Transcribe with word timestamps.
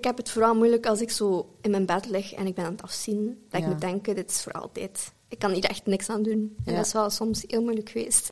Ik 0.00 0.04
heb 0.04 0.16
het 0.16 0.30
vooral 0.30 0.54
moeilijk 0.54 0.86
als 0.86 1.00
ik 1.00 1.10
zo 1.10 1.54
in 1.60 1.70
mijn 1.70 1.86
bed 1.86 2.06
lig 2.08 2.32
en 2.32 2.46
ik 2.46 2.54
ben 2.54 2.64
aan 2.64 2.72
het 2.72 2.82
afzien. 2.82 3.26
Dat 3.50 3.60
Ja. 3.60 3.66
ik 3.66 3.72
moet 3.72 3.80
denken, 3.80 4.14
dit 4.14 4.30
is 4.30 4.42
voor 4.42 4.52
altijd. 4.52 5.12
Ik 5.28 5.38
kan 5.38 5.50
hier 5.50 5.64
echt 5.64 5.86
niks 5.86 6.08
aan 6.08 6.22
doen. 6.22 6.56
En 6.64 6.72
Ja. 6.72 6.76
dat 6.76 6.86
is 6.86 6.92
wel 6.92 7.10
soms 7.10 7.44
heel 7.46 7.62
moeilijk 7.62 7.88
geweest. 7.90 8.28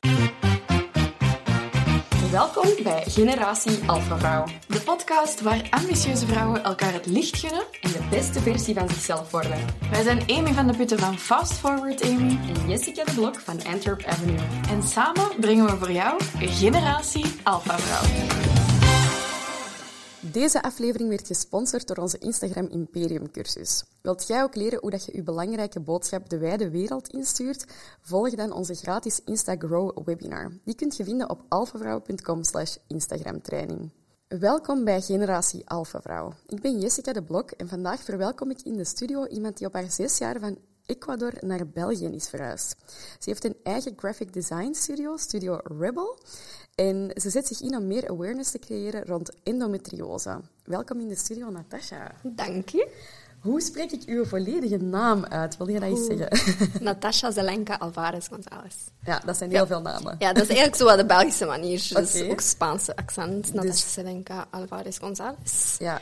Welkom 2.31 2.67
bij 2.83 3.03
Generatie 3.07 3.79
Alpha 3.85 4.17
Vrouw. 4.17 4.45
De 4.67 4.81
podcast 4.81 5.41
waar 5.41 5.67
ambitieuze 5.69 6.25
vrouwen 6.27 6.63
elkaar 6.63 6.93
het 6.93 7.05
licht 7.05 7.37
gunnen 7.37 7.63
en 7.81 7.91
de 7.91 8.07
beste 8.09 8.39
versie 8.39 8.73
van 8.73 8.89
zichzelf 8.89 9.31
worden. 9.31 9.65
Wij 9.91 10.03
zijn 10.03 10.21
Amy 10.29 10.53
van 10.53 10.67
de 10.67 10.75
Putten 10.75 10.99
van 10.99 11.17
Fast 11.17 11.53
Forward 11.53 12.03
Amy. 12.03 12.39
En 12.55 12.69
Jessica 12.69 13.03
de 13.03 13.13
Blok 13.13 13.39
van 13.39 13.63
Antwerp 13.65 14.03
Avenue. 14.03 14.39
En 14.69 14.83
samen 14.83 15.29
brengen 15.39 15.65
we 15.65 15.77
voor 15.77 15.91
jou 15.91 16.21
Generatie 16.39 17.25
Alpha 17.43 17.77
Vrouw. 17.79 18.42
Deze 20.31 20.61
aflevering 20.61 21.09
werd 21.09 21.27
gesponsord 21.27 21.87
door 21.87 21.97
onze 21.97 22.17
Instagram 22.17 22.67
Imperium 22.67 23.31
cursus. 23.31 23.83
Wilt 24.01 24.27
jij 24.27 24.43
ook 24.43 24.55
leren 24.55 24.79
hoe 24.79 24.91
dat 24.91 25.05
je 25.05 25.15
je 25.15 25.23
belangrijke 25.23 25.79
boodschap 25.79 26.29
de 26.29 26.37
wijde 26.37 26.69
wereld 26.69 27.07
instuurt? 27.07 27.65
Volg 28.01 28.29
dan 28.29 28.51
onze 28.51 28.73
gratis 28.73 29.21
Instagrow 29.25 29.97
webinar. 30.05 30.51
Die 30.63 30.75
kunt 30.75 30.97
je 30.97 31.03
vinden 31.03 31.29
op 31.29 31.41
alphavrouw.com 31.49 32.43
slash 32.43 32.75
instagramtraining. 32.87 33.91
Welkom 34.27 34.83
bij 34.83 35.01
Generatie 35.01 35.69
Alpha 35.69 36.01
Vrouw. 36.01 36.33
Ik 36.47 36.61
ben 36.61 36.79
Jessica 36.79 37.13
de 37.13 37.23
Blok 37.23 37.51
en 37.51 37.67
vandaag 37.67 38.03
verwelkom 38.03 38.49
ik 38.49 38.61
in 38.61 38.77
de 38.77 38.85
studio 38.85 39.25
iemand 39.27 39.57
die 39.57 39.67
op 39.67 39.73
haar 39.73 39.91
zes 39.91 40.17
jaar 40.17 40.39
van 40.39 40.57
Ecuador 40.85 41.33
naar 41.39 41.67
België 41.67 42.05
is 42.07 42.29
verhuisd. 42.29 42.75
Ze 43.19 43.29
heeft 43.29 43.43
een 43.45 43.55
eigen 43.63 43.93
graphic 43.95 44.33
design 44.33 44.73
studio, 44.73 45.17
Studio 45.17 45.59
Rebel. 45.79 46.17
En 46.75 47.11
ze 47.21 47.29
zet 47.29 47.47
zich 47.47 47.61
in 47.61 47.75
om 47.75 47.87
meer 47.87 48.09
awareness 48.09 48.51
te 48.51 48.59
creëren 48.59 49.05
rond 49.05 49.31
endometriose. 49.43 50.39
Welkom 50.63 50.99
in 50.99 51.07
de 51.07 51.15
studio, 51.15 51.49
Natasha. 51.49 52.11
Dank 52.23 52.69
je. 52.69 52.87
Hoe 53.39 53.61
spreek 53.61 53.91
ik 53.91 54.01
uw 54.05 54.25
volledige 54.25 54.77
naam 54.77 55.25
uit? 55.25 55.57
Wil 55.57 55.67
je 55.67 55.79
dat 55.79 55.89
eens 55.89 56.05
zeggen? 56.05 56.29
Natasha 56.83 57.31
Zelenka 57.31 57.75
Alvarez 57.75 58.27
González. 58.27 58.75
Ja, 59.05 59.19
dat 59.25 59.37
zijn 59.37 59.49
heel 59.51 59.67
veel 59.67 59.81
namen. 59.81 60.15
Ja, 60.19 60.27
dat 60.33 60.41
is 60.43 60.47
eigenlijk 60.47 60.77
zo 60.77 60.85
wel 60.85 60.95
de 60.97 61.05
Belgische 61.05 61.45
manier. 61.45 61.89
Dus 61.93 62.15
Oké. 62.21 62.31
ook 62.31 62.39
Spaanse 62.41 62.95
accent. 62.95 63.53
Natasha 63.53 63.71
Dus- 63.71 63.93
Zelenka 63.93 64.47
Alvarez 64.49 64.99
González. 64.99 65.77
Ja. 65.77 66.01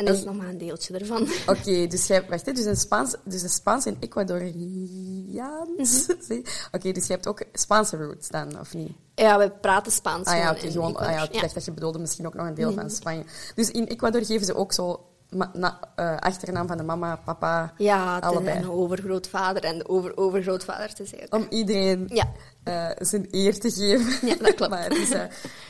En 0.00 0.06
dat 0.06 0.16
is 0.16 0.24
nog 0.24 0.36
maar 0.36 0.48
een 0.48 0.58
deeltje 0.58 0.98
ervan. 0.98 1.28
Oké, 1.46 1.86
dus 1.86 2.06
jij, 2.06 2.24
wacht, 2.28 2.46
hè, 2.46 2.52
dus 2.52 2.64
een 2.64 2.76
Spaans, 2.76 3.14
dus 3.24 3.42
een 3.42 3.48
Spaans 3.48 3.86
en 3.86 3.96
Ecuadoriaans. 4.00 6.06
Zie? 6.28 6.44
Oké, 6.72 6.92
dus 6.92 7.06
je 7.06 7.12
hebt 7.12 7.26
ook 7.26 7.42
Spaanse 7.52 7.96
roots 7.96 8.28
dan, 8.28 8.60
of 8.60 8.74
niet? 8.74 8.92
Ja, 9.14 9.38
we 9.38 9.50
praten 9.60 9.92
Spaans. 9.92 10.26
Ah 10.26 10.36
ja, 10.36 10.54
gewoon. 10.54 10.96
Ah, 10.96 11.10
ja, 11.10 11.22
ik 11.30 11.40
dacht 11.40 11.54
dat 11.54 11.64
je 11.64 11.72
bedoelde 11.72 11.98
misschien 11.98 12.26
ook 12.26 12.34
nog 12.34 12.46
een 12.46 12.54
deel 12.54 12.72
van 12.72 12.90
Spanje. 12.90 13.24
Dus 13.54 13.70
in 13.70 13.84
Ecuador 13.86 14.24
geven 14.24 14.46
ze 14.46 14.54
ook 14.54 14.72
zo 14.72 15.04
na, 15.52 15.78
eh, 15.96 16.16
achternaam 16.16 16.66
van 16.66 16.76
de 16.76 16.82
mama, 16.82 17.16
papa, 17.16 17.72
Ja, 17.76 18.18
allebei. 18.18 18.58
een 18.58 18.70
overgrootvader 18.70 19.64
en 19.64 19.78
de 19.78 19.88
over-overgrootvader. 19.88 20.88
Het 20.88 21.00
is 21.00 21.12
eigenlijk... 21.12 21.44
Om 21.44 21.58
iedereen 21.58 22.08
Ja. 22.12 22.32
Eh, 22.62 22.88
zijn 22.98 23.26
eer 23.30 23.58
te 23.58 23.70
geven. 23.70 24.28
Ja, 24.28 24.34
dat 24.34 24.54
klopt. 24.54 24.70
maar, 24.74 24.82
het 24.84 24.96
is, 24.96 25.10
eh, 25.10 25.22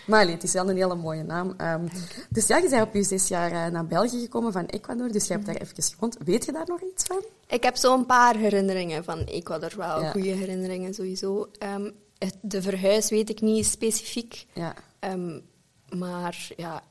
maar 0.06 0.20
allee, 0.22 0.34
het 0.34 0.42
is 0.42 0.52
wel 0.52 0.70
een 0.70 0.76
hele 0.76 0.94
mooie 0.94 1.22
naam. 1.22 1.54
Ehm, 1.56 1.86
dus 2.28 2.46
ja, 2.46 2.56
je 2.56 2.68
bent 2.68 2.82
op 2.86 2.94
je 2.94 3.02
zes 3.02 3.28
jaar 3.28 3.52
eh, 3.52 3.72
naar 3.72 3.86
België 3.86 4.20
gekomen 4.20 4.52
van 4.52 4.66
Ecuador, 4.66 5.12
dus 5.12 5.26
je 5.26 5.32
hebt 5.32 5.46
daar 5.46 5.54
Mhm. 5.54 5.64
even 5.64 5.82
gewoond. 5.82 6.16
Weet 6.24 6.44
je 6.44 6.52
daar 6.52 6.66
nog 6.66 6.80
iets 6.80 7.04
van? 7.04 7.24
Ik 7.48 7.62
heb 7.62 7.76
zo'n 7.76 8.06
paar 8.06 8.36
herinneringen 8.36 9.04
van 9.04 9.18
Ecuador, 9.18 9.72
wel 9.76 10.02
Ja. 10.02 10.10
goede 10.10 10.28
herinneringen 10.30 10.94
sowieso. 10.94 11.48
Ehm, 11.58 11.90
het, 12.18 12.36
de 12.40 12.62
verhuis 12.62 13.10
weet 13.10 13.30
ik 13.30 13.40
niet 13.40 13.66
specifiek, 13.66 14.46
Ja. 14.52 14.74
Ehm, 14.98 15.40
maar 15.98 16.48
ja, 16.56 16.82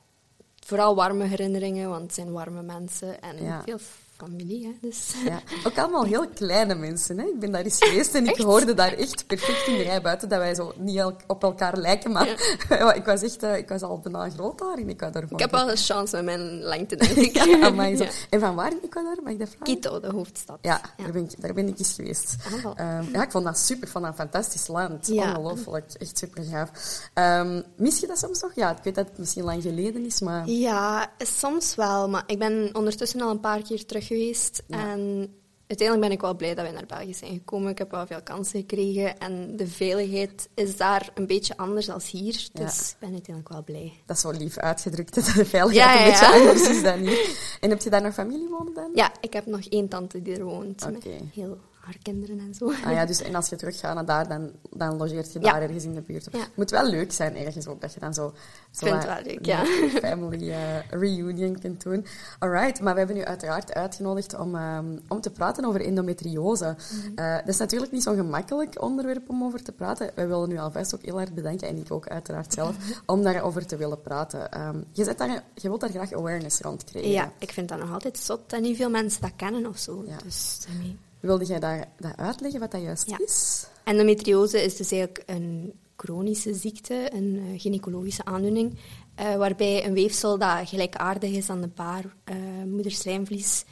vooral 0.66 0.96
warme 0.96 1.24
herinneringen, 1.26 1.90
want 1.90 2.02
het 2.02 2.14
zijn 2.14 2.32
warme 2.32 2.62
mensen 2.62 3.22
en 3.22 3.44
Ja. 3.44 3.62
veel 3.66 3.80
familie. 4.20 4.66
Hè, 4.66 4.74
dus. 4.82 5.14
Ja, 5.26 5.42
ook 5.64 5.78
allemaal 5.78 6.04
heel 6.04 6.28
kleine 6.28 6.76
mensen. 6.76 7.18
Hè? 7.18 7.26
Ik 7.26 7.40
ben 7.40 7.52
daar 7.52 7.62
eens 7.62 7.78
geweest 7.80 8.16
en 8.16 8.28
ik 8.28 8.38
hoorde 8.38 8.74
daar 8.74 8.94
echt 8.94 9.28
perfect 9.28 9.68
in 9.68 9.78
de 9.78 9.84
rij 9.84 10.02
buiten 10.02 10.30
dat 10.30 10.40
wij 10.40 10.56
zo 10.56 10.74
niet 10.78 11.04
op 11.28 11.44
elkaar 11.44 11.78
lijken. 11.78 12.12
Maar 12.12 12.28
ik, 12.96 13.06
was 13.06 13.22
echt, 13.22 13.44
eh, 13.44 13.58
ik 13.58 13.70
was 13.70 13.82
al 13.82 14.00
bijna 14.00 14.30
groot 14.30 14.60
daar 14.60 14.80
in 14.80 14.90
Ecuador. 14.90 15.24
Ik 15.30 15.40
heb 15.40 15.52
wel 15.52 15.70
een 15.70 15.78
chance 15.78 16.16
met 16.16 16.26
mijn 16.26 16.60
lengte, 16.60 16.96
denk 16.96 17.12
ik. 17.12 17.38
Ja, 17.50 17.66
amai, 17.66 17.96
zo. 17.96 18.06
En 18.30 18.40
van 18.40 18.56
waar 18.56 18.72
in 18.72 18.80
Ecuador? 18.84 19.24
Mag 19.24 19.34
ik 19.34 19.40
dat 19.40 19.50
vragen? 19.50 19.66
Quito, 19.66 20.00
de 20.00 20.12
hoofdstad. 20.12 20.58
Ja, 20.62 20.82
Daar, 20.98 21.12
ben 21.12 21.24
ik, 21.24 21.42
daar 21.42 21.54
ben 21.54 21.68
ik 21.68 21.80
eens 21.80 21.94
geweest. 21.94 22.36
Ah. 22.64 22.72
Ehm, 22.76 23.12
ja, 23.12 23.24
ik 23.24 23.32
vond 23.32 23.46
dat 23.46 23.58
super. 23.58 23.84
Ik 23.84 23.90
vond 23.90 24.04
dat 24.04 24.14
een 24.14 24.20
fantastisch 24.20 24.68
land. 24.68 25.10
Ongelooflijk. 25.12 25.94
Echt 26.00 26.18
super 26.18 26.44
gaaf. 26.44 26.70
Ehm, 27.14 27.62
mis 27.76 28.00
je 28.00 28.08
dat 28.08 28.18
soms 28.18 28.42
nog? 28.42 28.52
Ja, 28.56 28.72
ik 28.72 28.84
weet 28.84 28.96
dat 28.96 29.08
het 29.08 29.18
misschien 29.18 29.44
lang 29.44 29.62
geleden 29.62 30.06
is, 30.06 30.20
maar... 30.20 30.50
Ja, 30.50 31.12
soms 31.18 31.76
wel, 31.76 32.10
maar 32.10 32.24
ik 32.26 32.40
ben 32.40 32.70
ondertussen 32.74 33.22
al 33.22 33.30
een 33.30 33.40
paar 33.40 33.62
keer 33.62 33.86
terug 33.86 34.09
geweest. 34.16 34.64
Ja. 34.68 34.92
En 34.92 35.34
uiteindelijk 35.68 36.08
ben 36.08 36.12
ik 36.18 36.22
wel 36.22 36.36
blij 36.36 36.56
dat 36.56 36.66
wij 36.66 36.74
naar 36.74 36.86
België 36.86 37.14
zijn 37.14 37.34
gekomen. 37.34 37.72
Ik 37.72 37.78
heb 37.78 37.92
wel 37.92 38.08
veel 38.08 38.22
kansen 38.24 38.60
gekregen 38.60 39.18
en 39.20 39.56
de 39.56 39.68
veiligheid 39.68 40.50
is 40.56 40.78
daar 40.78 41.10
een 41.14 41.28
beetje 41.28 41.58
anders 41.58 41.86
dan 41.86 42.02
hier. 42.12 42.48
Dus 42.54 42.54
Ja. 42.54 42.68
ik 42.68 42.96
ben 43.00 43.12
uiteindelijk 43.12 43.50
wel 43.50 43.64
blij. 43.64 43.94
Dat 44.06 44.16
is 44.16 44.22
zo 44.22 44.32
lief 44.32 44.58
uitgedrukt, 44.58 45.16
dat 45.16 45.26
de 45.26 45.46
veiligheid 45.46 45.96
Ja, 45.96 46.00
een 46.06 46.10
beetje 46.12 46.28
anders 46.40 46.70
is 46.70 46.84
dan 46.84 47.00
hier. 47.00 47.38
En 47.62 47.70
heb 47.70 47.82
je 47.82 47.90
daar 47.90 48.02
nog 48.02 48.14
familie 48.14 48.48
wonen 48.50 48.74
dan? 48.74 48.92
Ja, 48.94 49.12
ik 49.22 49.34
heb 49.34 49.46
nog 49.46 49.66
één 49.66 49.88
tante 49.88 50.22
die 50.22 50.36
er 50.36 50.44
woont 50.44 50.88
heel 51.34 51.58
haar 51.80 51.98
kinderen 52.02 52.40
en 52.40 52.54
zo. 52.54 52.72
Ah 52.86 52.92
ja, 52.92 53.06
dus 53.06 53.22
en 53.22 53.36
als 53.36 53.50
je 53.50 53.56
teruggaat 53.56 53.96
naar 53.96 54.06
daar, 54.06 54.28
dan, 54.28 54.52
dan 54.72 54.98
logeert 54.98 55.34
je 55.34 55.40
Ja. 55.40 55.52
daar 55.52 55.62
ergens 55.62 55.84
in 55.84 55.94
de 55.94 56.02
buurt. 56.02 56.28
Ja. 56.32 56.40
Het 56.40 56.56
moet 56.56 56.70
wel 56.70 56.90
leuk 56.90 57.12
zijn 57.12 57.36
ergens 57.36 57.68
ook, 57.68 57.82
dat 57.82 57.94
je 57.94 58.00
dan 58.00 58.14
zo... 58.14 58.34
zo 58.72 58.86
wel 58.86 59.00
leuk, 59.24 59.46
ja. 59.46 59.62
een 59.62 59.90
Family 59.90 60.50
eh, 60.52 60.90
reunion 60.90 61.60
kunt 61.60 61.84
doen. 61.84 62.06
Alright, 62.40 62.82
maar 62.82 62.94
we 62.94 63.00
hebben 63.00 63.18
u 63.18 63.24
uiteraard 63.26 63.74
uitgenodigd 63.74 64.38
om, 64.40 64.56
ehm, 64.56 64.98
om 65.08 65.22
te 65.22 65.30
praten 65.32 65.66
over 65.66 65.86
endometriose. 65.86 66.76
Mhm. 66.76 67.12
Eh, 67.16 67.36
dat 67.36 67.48
is 67.48 67.58
natuurlijk 67.58 67.92
niet 67.92 68.04
zo'n 68.04 68.16
gemakkelijk 68.16 68.82
onderwerp 68.82 69.30
om 69.30 69.44
over 69.44 69.64
te 69.64 69.72
praten. 69.72 70.12
Wij 70.16 70.28
willen 70.28 70.52
u 70.52 70.58
alvast 70.58 70.96
ook 70.96 71.02
heel 71.06 71.20
erg 71.20 71.34
bedanken, 71.34 71.68
en 71.68 71.78
ik 71.78 71.92
ook 71.92 72.08
uiteraard 72.08 72.54
zelf, 72.54 72.78
Mhm. 72.78 72.92
om 73.06 73.24
daarover 73.24 73.66
te 73.66 73.78
willen 73.78 74.02
praten. 74.02 74.52
Ehm, 74.52 74.78
je, 74.92 75.04
zet 75.04 75.18
daar, 75.18 75.44
je 75.54 75.68
wilt 75.68 75.80
daar 75.82 75.90
graag 75.90 76.14
awareness 76.14 76.60
rond 76.62 76.84
creëren. 76.84 77.12
Ja, 77.12 77.32
ik 77.38 77.52
vind 77.52 77.70
dat 77.70 77.80
nog 77.80 77.92
altijd 77.94 78.18
zot 78.18 78.50
dat 78.50 78.62
niet 78.62 78.78
veel 78.78 78.90
mensen 78.90 79.22
dat 79.22 79.32
kennen 79.36 79.66
of 79.66 79.78
zo. 79.78 80.04
Ja. 80.08 80.18
Dus, 80.24 80.60
daarmee. 80.68 80.98
Wilde 81.20 81.46
jij 81.46 81.60
daar, 81.60 81.92
dat 81.98 82.18
uitleggen, 82.18 82.60
wat 82.60 82.72
dat 82.72 82.82
juist 82.82 83.10
Ja. 83.10 83.18
is? 83.20 83.68
Endometriose 83.84 84.64
is 84.64 84.76
dus 84.78 84.92
eigenlijk 84.92 85.24
een 85.26 85.74
chronische 85.96 86.54
ziekte, 86.54 87.10
een 87.14 87.42
eh, 87.46 87.60
gynaecologische 87.60 88.26
aandoening, 88.26 88.78
eh, 89.16 89.36
waarbij 89.36 89.86
een 89.86 89.94
weefsel 89.94 90.38
dat 90.38 90.70
gelijkaardig 90.70 91.32
is 91.32 91.50
aan 91.50 91.62
de 91.62 91.68
baarmoederslijmvlies, 91.68 93.66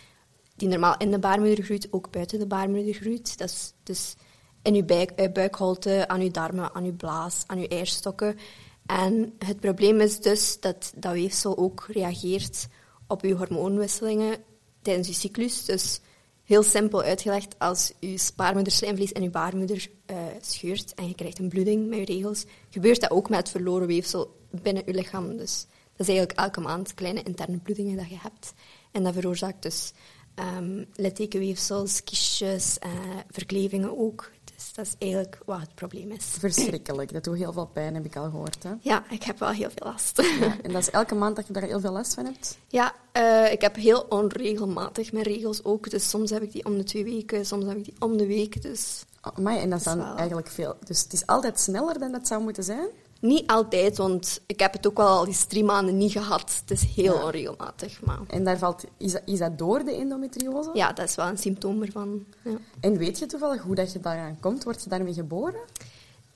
die 0.55 0.67
normaal 0.67 0.97
in 0.97 1.11
de 1.11 1.19
baarmoeder 1.19 1.63
groeit, 1.63 1.87
ook 1.91 2.11
buiten 2.11 2.39
de 2.39 2.47
baarmoeder 2.47 2.93
groeit. 2.93 3.37
Dat 3.37 3.49
is 3.49 3.73
dus 3.83 4.15
in 4.61 4.75
uw 4.75 4.83
buik, 4.85 5.09
eh, 5.11 5.31
buikholte, 5.31 6.07
aan 6.07 6.21
uw 6.21 6.31
darmen, 6.31 6.75
aan 6.75 6.83
uw 6.83 6.95
blaas, 6.95 7.43
aan 7.45 7.57
uw 7.57 7.67
eierstokken. 7.67 8.37
En 8.85 9.33
het 9.45 9.59
probleem 9.59 9.99
is 9.99 10.19
dus 10.19 10.59
dat 10.59 10.93
dat 10.95 11.13
weefsel 11.13 11.57
ook 11.57 11.85
reageert 11.89 12.67
op 13.07 13.21
uw 13.21 13.35
hormoonwisselingen 13.35 14.37
tijdens 14.81 15.07
uw 15.07 15.13
cyclus. 15.13 15.65
Dus 15.65 15.99
heel 16.47 16.63
simpel 16.63 17.01
uitgelegd, 17.01 17.55
als 17.57 17.93
uw 17.99 18.17
baarmoederslijmvlies 18.35 19.11
in 19.11 19.23
uw 19.23 19.29
baarmoeder 19.29 19.89
eh, 20.05 20.17
scheurt 20.41 20.93
en 20.93 21.07
je 21.07 21.15
krijgt 21.15 21.39
een 21.39 21.49
bloeding 21.49 21.87
met 21.87 21.97
je 21.99 22.05
regels, 22.05 22.45
gebeurt 22.69 23.01
dat 23.01 23.11
ook 23.11 23.29
met 23.29 23.39
het 23.39 23.49
verloren 23.49 23.87
weefsel 23.87 24.35
binnen 24.51 24.83
uw 24.85 24.93
lichaam. 24.93 25.37
Dus 25.37 25.65
dat 25.95 26.07
is 26.07 26.07
eigenlijk 26.07 26.39
elke 26.39 26.59
maand 26.59 26.93
kleine 26.93 27.23
interne 27.23 27.57
bloedingen 27.57 27.97
dat 27.97 28.09
je 28.09 28.17
hebt. 28.21 28.53
En 28.91 29.03
dat 29.03 29.13
veroorzaakt 29.13 29.61
dus 29.61 29.93
ehm 30.35 30.83
littekenweefsels, 30.93 32.03
kiesjes, 32.03 32.79
eh, 32.79 32.91
verklevingen 33.29 33.97
ook. 33.97 34.31
Dus 34.57 34.73
dat 34.73 34.85
is 34.85 34.95
eigenlijk 34.99 35.37
wat 35.45 35.59
het 35.59 35.75
probleem 35.75 36.11
is. 36.11 36.23
Verschrikkelijk. 36.25 37.13
Dat 37.13 37.23
doet 37.23 37.37
heel 37.37 37.53
veel 37.53 37.65
pijn, 37.73 37.93
heb 37.95 38.05
ik 38.05 38.15
al 38.15 38.23
gehoord. 38.29 38.63
Hè? 38.63 38.71
Ja, 38.81 39.03
ik 39.09 39.23
heb 39.23 39.39
wel 39.39 39.49
heel 39.49 39.69
veel 39.75 39.91
last. 39.91 40.21
Ja, 40.39 40.57
en 40.63 40.71
dat 40.71 40.81
is 40.81 40.89
elke 40.89 41.15
maand 41.15 41.35
dat 41.35 41.47
je 41.47 41.53
daar 41.53 41.63
heel 41.63 41.79
veel 41.79 41.91
last 41.91 42.13
van 42.13 42.25
hebt? 42.25 42.57
Ja, 42.67 42.93
eh, 43.11 43.51
ik 43.51 43.61
heb 43.61 43.75
heel 43.75 44.05
onregelmatig 44.09 45.11
mijn 45.11 45.23
regels 45.25 45.63
ook. 45.63 45.89
Dus 45.89 46.09
soms 46.09 46.29
heb 46.29 46.41
ik 46.41 46.51
die 46.51 46.65
om 46.65 46.77
de 46.77 46.83
twee 46.83 47.03
weken, 47.03 47.45
soms 47.45 47.65
heb 47.65 47.77
ik 47.77 47.83
die 47.85 47.93
om 47.99 48.17
de 48.17 48.25
week. 48.27 48.61
Dus 48.61 49.05
Oh, 49.23 49.33
amai, 49.37 49.59
en 49.59 49.69
dat 49.69 49.79
is 49.79 49.85
Dat 49.85 49.93
is 49.95 49.99
dan 49.99 50.07
wel- 50.09 50.17
eigenlijk 50.17 50.47
veel. 50.47 50.75
Dus 50.85 51.03
het 51.03 51.13
is 51.13 51.25
altijd 51.25 51.59
sneller 51.59 51.99
dan 51.99 52.13
het 52.13 52.27
zou 52.27 52.41
moeten 52.43 52.63
zijn? 52.63 52.87
Niet 53.21 53.47
altijd, 53.47 53.97
want 53.97 54.41
ik 54.45 54.59
heb 54.59 54.73
het 54.73 54.87
ook 54.87 54.97
wel 54.97 55.07
al 55.07 55.27
eens 55.27 55.43
drie 55.45 55.63
maanden 55.63 55.97
niet 55.97 56.11
gehad. 56.11 56.61
Het 56.61 56.71
is 56.71 56.83
heel 56.95 57.15
Ja. 57.15 57.23
onregelmatig, 57.23 58.01
maar 58.01 58.19
En 58.27 58.43
daar 58.43 58.57
valt, 58.57 58.83
is, 58.97 59.11
dat, 59.11 59.21
is 59.25 59.39
dat 59.39 59.57
door 59.57 59.83
de 59.83 59.91
endometriose? 59.95 60.69
ja, 60.73 60.93
dat 60.93 61.09
is 61.09 61.15
wel 61.15 61.27
een 61.27 61.37
symptoom 61.37 61.81
ervan. 61.81 62.25
Ja. 62.43 62.57
En 62.79 62.97
weet 62.97 63.19
je 63.19 63.25
toevallig 63.25 63.61
hoe 63.61 63.75
dat 63.75 63.91
je 63.91 63.99
daaraan 63.99 64.37
komt? 64.39 64.63
Word 64.63 64.83
je 64.83 64.89
daarmee 64.89 65.13
geboren? 65.13 65.59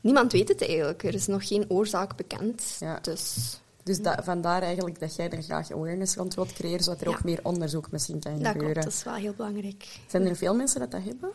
Niemand 0.02 0.32
weet 0.32 0.48
het 0.48 0.68
eigenlijk. 0.68 1.04
Er 1.04 1.14
is 1.14 1.28
nog 1.28 1.48
geen 1.48 1.66
oorzaak 1.70 2.16
bekend. 2.16 2.76
Ja. 2.80 3.00
Dus 3.02 3.56
Dus 3.84 4.02
da- 4.02 4.20
vandaar 4.24 4.62
eigenlijk 4.62 5.00
dat 5.00 5.16
jij 5.16 5.30
er 5.30 5.42
graag 5.44 5.72
awareness 5.72 6.16
rond 6.16 6.34
wilt 6.34 6.54
creëren, 6.54 6.84
zodat 6.84 7.02
er 7.02 7.08
ook 7.08 7.24
meer 7.24 7.40
onderzoek 7.44 7.92
misschien 7.92 8.20
kan 8.20 8.32
dat 8.40 8.52
gebeuren. 8.52 8.72
klopt, 8.72 8.84
dat 8.84 8.94
is 8.94 9.04
wel 9.04 9.14
heel 9.14 9.34
belangrijk. 9.34 10.00
Zijn 10.08 10.26
er 10.28 10.36
veel 10.36 10.56
mensen 10.56 10.80
dat 10.80 10.92
dat 10.92 11.02
hebben? 11.04 11.32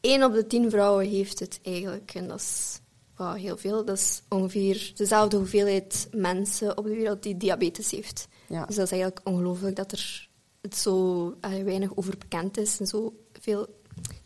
Eén 0.00 0.24
op 0.24 0.32
de 0.32 0.46
tien 0.46 0.70
vrouwen 0.70 1.08
heeft 1.08 1.38
het 1.38 1.58
eigenlijk. 1.62 2.12
En 2.14 2.28
dat 2.28 2.40
is 2.40 2.80
Wow, 3.16 3.36
heel 3.36 3.56
veel. 3.56 3.84
Dat 3.84 3.96
is 3.98 4.22
ongeveer 4.28 4.92
dezelfde 4.96 5.36
hoeveelheid 5.36 6.08
mensen 6.12 6.78
op 6.78 6.84
de 6.84 6.90
wereld 6.90 7.22
die 7.22 7.36
diabetes 7.36 7.90
heeft. 7.90 8.28
Ja. 8.48 8.64
Dus 8.66 8.74
dat 8.76 8.84
is 8.84 8.90
eigenlijk 8.90 9.20
ongelooflijk 9.24 9.76
dat 9.76 9.92
er 9.92 10.28
het 10.60 10.76
zo 10.76 11.34
weinig 11.40 11.90
over 11.96 12.14
bekend 12.18 12.58
is. 12.58 12.80
En 12.80 12.86
zo 12.86 13.14
veel, 13.32 13.60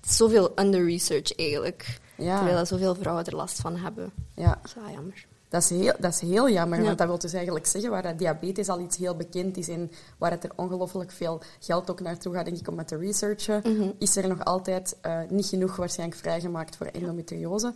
het 0.01 0.11
is 0.11 0.17
zoveel 0.17 0.53
under-research 0.61 1.35
eigenlijk. 1.37 1.99
Ja. 2.17 2.37
Terwijl 2.37 2.59
er 2.59 2.67
zoveel 2.67 2.95
vrouwen 2.95 3.25
er 3.25 3.37
last 3.37 3.61
van 3.61 3.77
hebben. 3.77 4.13
Ja. 4.35 4.49
Dat 4.49 4.59
is 4.65 4.75
wel 4.75 4.91
jammer. 4.91 5.27
Dat 5.49 5.63
is 5.63 5.69
heel, 5.71 5.95
dat 5.99 6.13
is 6.15 6.21
heel 6.21 6.51
jammer, 6.51 6.79
Ja. 6.79 6.85
want 6.85 6.99
dat 6.99 7.07
wil 7.07 7.19
dus 7.19 7.33
eigenlijk 7.33 7.67
zeggen 7.67 7.91
waar 7.91 8.03
dat 8.03 8.19
diabetes 8.19 8.69
al 8.69 8.81
iets 8.81 8.97
heel 8.97 9.17
bekend 9.17 9.57
is 9.57 9.69
en 9.69 9.91
waar 10.19 10.31
het 10.31 10.45
er 10.45 10.51
ongelooflijk 10.57 11.11
veel 11.11 11.41
geld 11.61 11.91
ook 11.91 12.01
naartoe 12.01 12.35
gaat, 12.35 12.45
denk 12.45 12.59
ik, 12.59 12.69
om 12.69 12.79
het 12.79 12.89
te 12.89 12.97
researchen, 12.97 13.61
Mhm. 13.65 13.91
is 13.99 14.17
er 14.17 14.29
nog 14.29 14.45
altijd 14.45 14.97
eh, 15.01 15.19
niet 15.29 15.47
genoeg 15.47 15.77
waarschijnlijk 15.77 16.21
vrijgemaakt 16.21 16.77
voor 16.77 16.87
endometriose. 16.87 17.75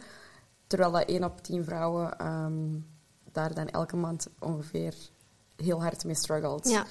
Terwijl 0.75 0.93
dat 0.93 1.09
1 1.09 1.25
op 1.25 1.43
10 1.43 1.65
vrouwen 1.65 2.19
ehm, 2.19 2.79
daar 3.33 3.55
dan 3.55 3.69
elke 3.69 3.97
maand 3.97 4.27
ongeveer 4.39 4.95
heel 5.57 5.83
hard 5.83 6.05
mee 6.05 6.15
struggelt. 6.15 6.69
Ja. 6.69 6.87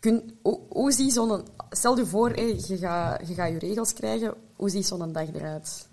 Kun, 0.00 0.38
hoe, 0.42 0.60
hoe 0.68 0.92
zo'n... 0.92 1.46
Stel 1.70 1.96
je 1.96 2.06
voor, 2.06 2.30
hé, 2.30 2.56
je 2.66 2.76
gaat 2.76 3.28
je, 3.28 3.34
gaat 3.34 3.50
je 3.50 3.58
regels 3.58 3.92
krijgen. 3.92 4.34
Hoe 4.56 4.70
ziet 4.70 4.86
zo'n 4.86 5.12
dag 5.12 5.28
eruit? 5.32 5.88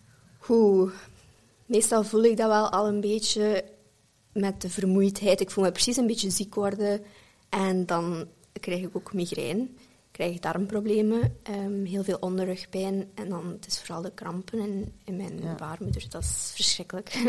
Oeh, 0.50 0.92
meestal 1.66 2.04
voel 2.04 2.24
ik 2.24 2.38
dat 2.38 2.48
wel 2.48 2.70
al 2.70 2.88
een 2.88 3.02
beetje 3.02 3.66
met 4.34 4.62
de 4.62 4.70
vermoeidheid. 4.70 5.42
Ik 5.42 5.52
voel 5.52 5.64
me 5.64 5.72
precies 5.72 5.98
een 5.98 6.08
beetje 6.08 6.30
ziek 6.30 6.56
worden. 6.56 7.02
En 7.50 7.86
dan 7.86 8.28
krijg 8.60 8.82
ik 8.82 8.96
ook 8.96 9.14
migraine. 9.14 9.68
Krijg 10.14 10.36
ik 10.36 10.42
darmproblemen, 10.42 11.38
ehm, 11.44 11.84
heel 11.84 12.04
veel 12.04 12.18
onderrugpijn. 12.20 13.10
En 13.16 13.30
dan 13.30 13.48
het 13.52 13.68
is 13.68 13.80
vooral 13.80 14.02
de 14.02 14.12
krampen 14.12 14.60
in, 14.60 14.94
in 15.04 15.16
mijn 15.18 15.42
Ja. 15.42 15.56
baarmoeder. 15.56 16.06
Dat 16.10 16.24
is 16.24 16.52
verschrikkelijk. 16.56 17.14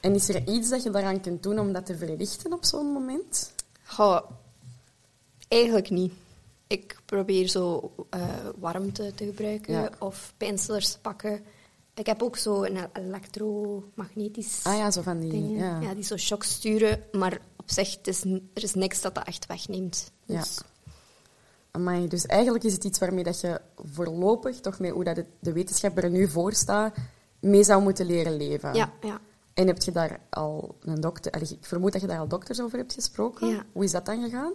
En 0.00 0.14
is 0.14 0.28
er 0.28 0.48
iets 0.48 0.68
dat 0.68 0.82
je 0.82 0.90
daaraan 0.90 1.20
kunt 1.20 1.42
doen 1.42 1.58
om 1.58 1.72
dat 1.72 1.86
te 1.86 1.96
verlichten 1.96 2.52
op 2.52 2.64
zo'n 2.64 2.92
moment? 2.92 3.54
Goh, 3.84 4.20
eigenlijk 5.48 5.90
niet. 5.90 6.12
Ik 6.66 7.00
probeer 7.04 7.48
zo 7.48 7.92
eh, 8.10 8.28
warmte 8.58 9.12
te 9.14 9.24
gebruiken 9.24 9.72
Ja. 9.74 9.90
of 9.98 10.32
pijnstillers 10.36 10.92
te 10.92 10.98
pakken. 10.98 11.44
Ik 11.94 12.06
heb 12.06 12.22
ook 12.22 12.36
zo 12.36 12.62
een 12.64 12.78
elektromagnetisch 12.92 14.60
Ah 14.64 14.76
ja, 14.76 14.90
zo 14.90 15.02
van 15.02 15.18
die... 15.20 15.30
dingen. 15.30 15.56
Ja. 15.58 15.80
Ja. 15.80 15.94
die 15.94 16.04
zo 16.04 16.16
shock 16.16 16.42
sturen. 16.44 17.02
Maar 17.12 17.40
op 17.56 17.70
zich, 17.70 17.96
het 17.96 18.06
is, 18.06 18.24
er 18.54 18.62
is 18.62 18.74
niks 18.74 19.00
dat 19.00 19.14
dat 19.14 19.26
echt 19.26 19.46
wegneemt. 19.46 20.12
Ja. 20.24 20.44
Dus, 21.70 21.80
Amai, 21.82 22.08
dus 22.08 22.26
eigenlijk 22.26 22.64
is 22.64 22.72
het 22.72 22.84
iets 22.84 22.98
waarmee 22.98 23.24
dat 23.24 23.40
je 23.40 23.60
voorlopig, 23.74 24.60
toch 24.60 24.78
met 24.78 24.90
hoe 24.90 25.04
dat 25.04 25.24
de 25.40 25.52
wetenschap 25.52 25.98
er 25.98 26.10
nu 26.10 26.28
voor 26.28 26.52
staat, 26.52 26.94
mee 27.40 27.64
zou 27.64 27.82
moeten 27.82 28.06
leren 28.06 28.36
leven. 28.36 28.74
ja, 28.74 28.92
ja. 29.00 29.20
En 29.54 29.66
heb 29.66 29.82
je 29.82 29.92
daar 29.92 30.20
al 30.30 30.74
een 30.80 31.00
dokter... 31.00 31.32
allee, 31.32 31.48
Ik 31.50 31.66
vermoed 31.66 31.92
dat 31.92 32.00
je 32.00 32.06
daar 32.06 32.18
al 32.18 32.28
dokters 32.28 32.60
over 32.60 32.78
hebt 32.78 32.94
gesproken. 32.94 33.48
Ja. 33.48 33.64
Hoe 33.72 33.84
is 33.84 33.90
dat 33.90 34.06
dan 34.06 34.22
gegaan? 34.22 34.52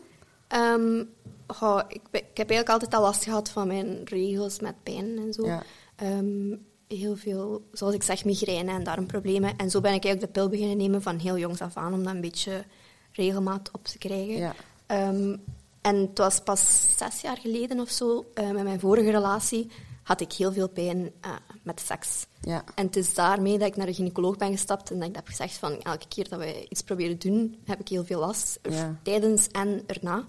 Goh, 1.47 1.81
ik, 1.87 2.01
ik 2.11 2.37
heb 2.37 2.49
eigenlijk 2.49 2.69
altijd 2.69 2.93
al 2.93 3.01
last 3.01 3.23
gehad 3.23 3.49
van 3.49 3.67
mijn 3.67 4.03
regels 4.03 4.59
met 4.59 4.83
pijn 4.83 5.17
en 5.17 5.33
zo. 5.33 5.45
Ja. 5.45 5.63
Ehm, 5.95 6.55
heel 6.87 7.15
veel, 7.15 7.67
zoals 7.71 7.93
ik 7.93 8.03
zeg, 8.03 8.25
migraine 8.25 8.71
en 8.71 8.83
darmproblemen. 8.83 9.55
En 9.57 9.69
zo 9.69 9.81
ben 9.81 9.93
ik 9.93 10.03
eigenlijk 10.03 10.33
de 10.33 10.39
pil 10.39 10.49
beginnen 10.49 10.77
nemen 10.77 11.01
van 11.01 11.17
heel 11.17 11.37
jongs 11.37 11.61
af 11.61 11.77
aan, 11.77 11.93
om 11.93 12.03
dat 12.03 12.13
een 12.13 12.21
beetje 12.21 12.63
regelmaat 13.11 13.71
op 13.71 13.85
te 13.85 13.97
krijgen. 13.97 14.37
Ja. 14.37 14.53
Ehm, 14.85 15.37
en 15.85 15.95
het 15.95 16.17
was 16.17 16.39
pas 16.39 16.87
zes 16.97 17.21
jaar 17.21 17.37
geleden 17.37 17.79
of 17.79 17.89
zo, 17.89 18.25
eh, 18.33 18.51
met 18.51 18.63
mijn 18.63 18.79
vorige 18.79 19.11
relatie, 19.11 19.71
had 20.03 20.21
ik 20.21 20.33
heel 20.33 20.53
veel 20.53 20.69
pijn 20.69 21.11
eh, 21.21 21.31
met 21.63 21.79
seks. 21.79 22.25
Ja. 22.41 22.63
En 22.75 22.85
het 22.85 22.95
is 22.95 23.13
daarmee 23.13 23.57
dat 23.57 23.67
ik 23.67 23.75
naar 23.75 23.85
de 23.85 23.93
gynaecoloog 23.93 24.37
ben 24.37 24.51
gestapt 24.51 24.91
en 24.91 24.99
dat 24.99 25.09
ik 25.09 25.15
heb 25.15 25.27
gezegd 25.27 25.57
van 25.57 25.81
elke 25.81 26.07
keer 26.07 26.29
dat 26.29 26.39
we 26.39 26.65
iets 26.69 26.81
proberen 26.81 27.19
doen, 27.19 27.57
heb 27.65 27.79
ik 27.79 27.87
heel 27.87 28.05
veel 28.05 28.19
last. 28.19 28.59
Ja. 28.69 28.99
Tijdens 29.03 29.47
en 29.47 29.83
erna. 29.85 30.25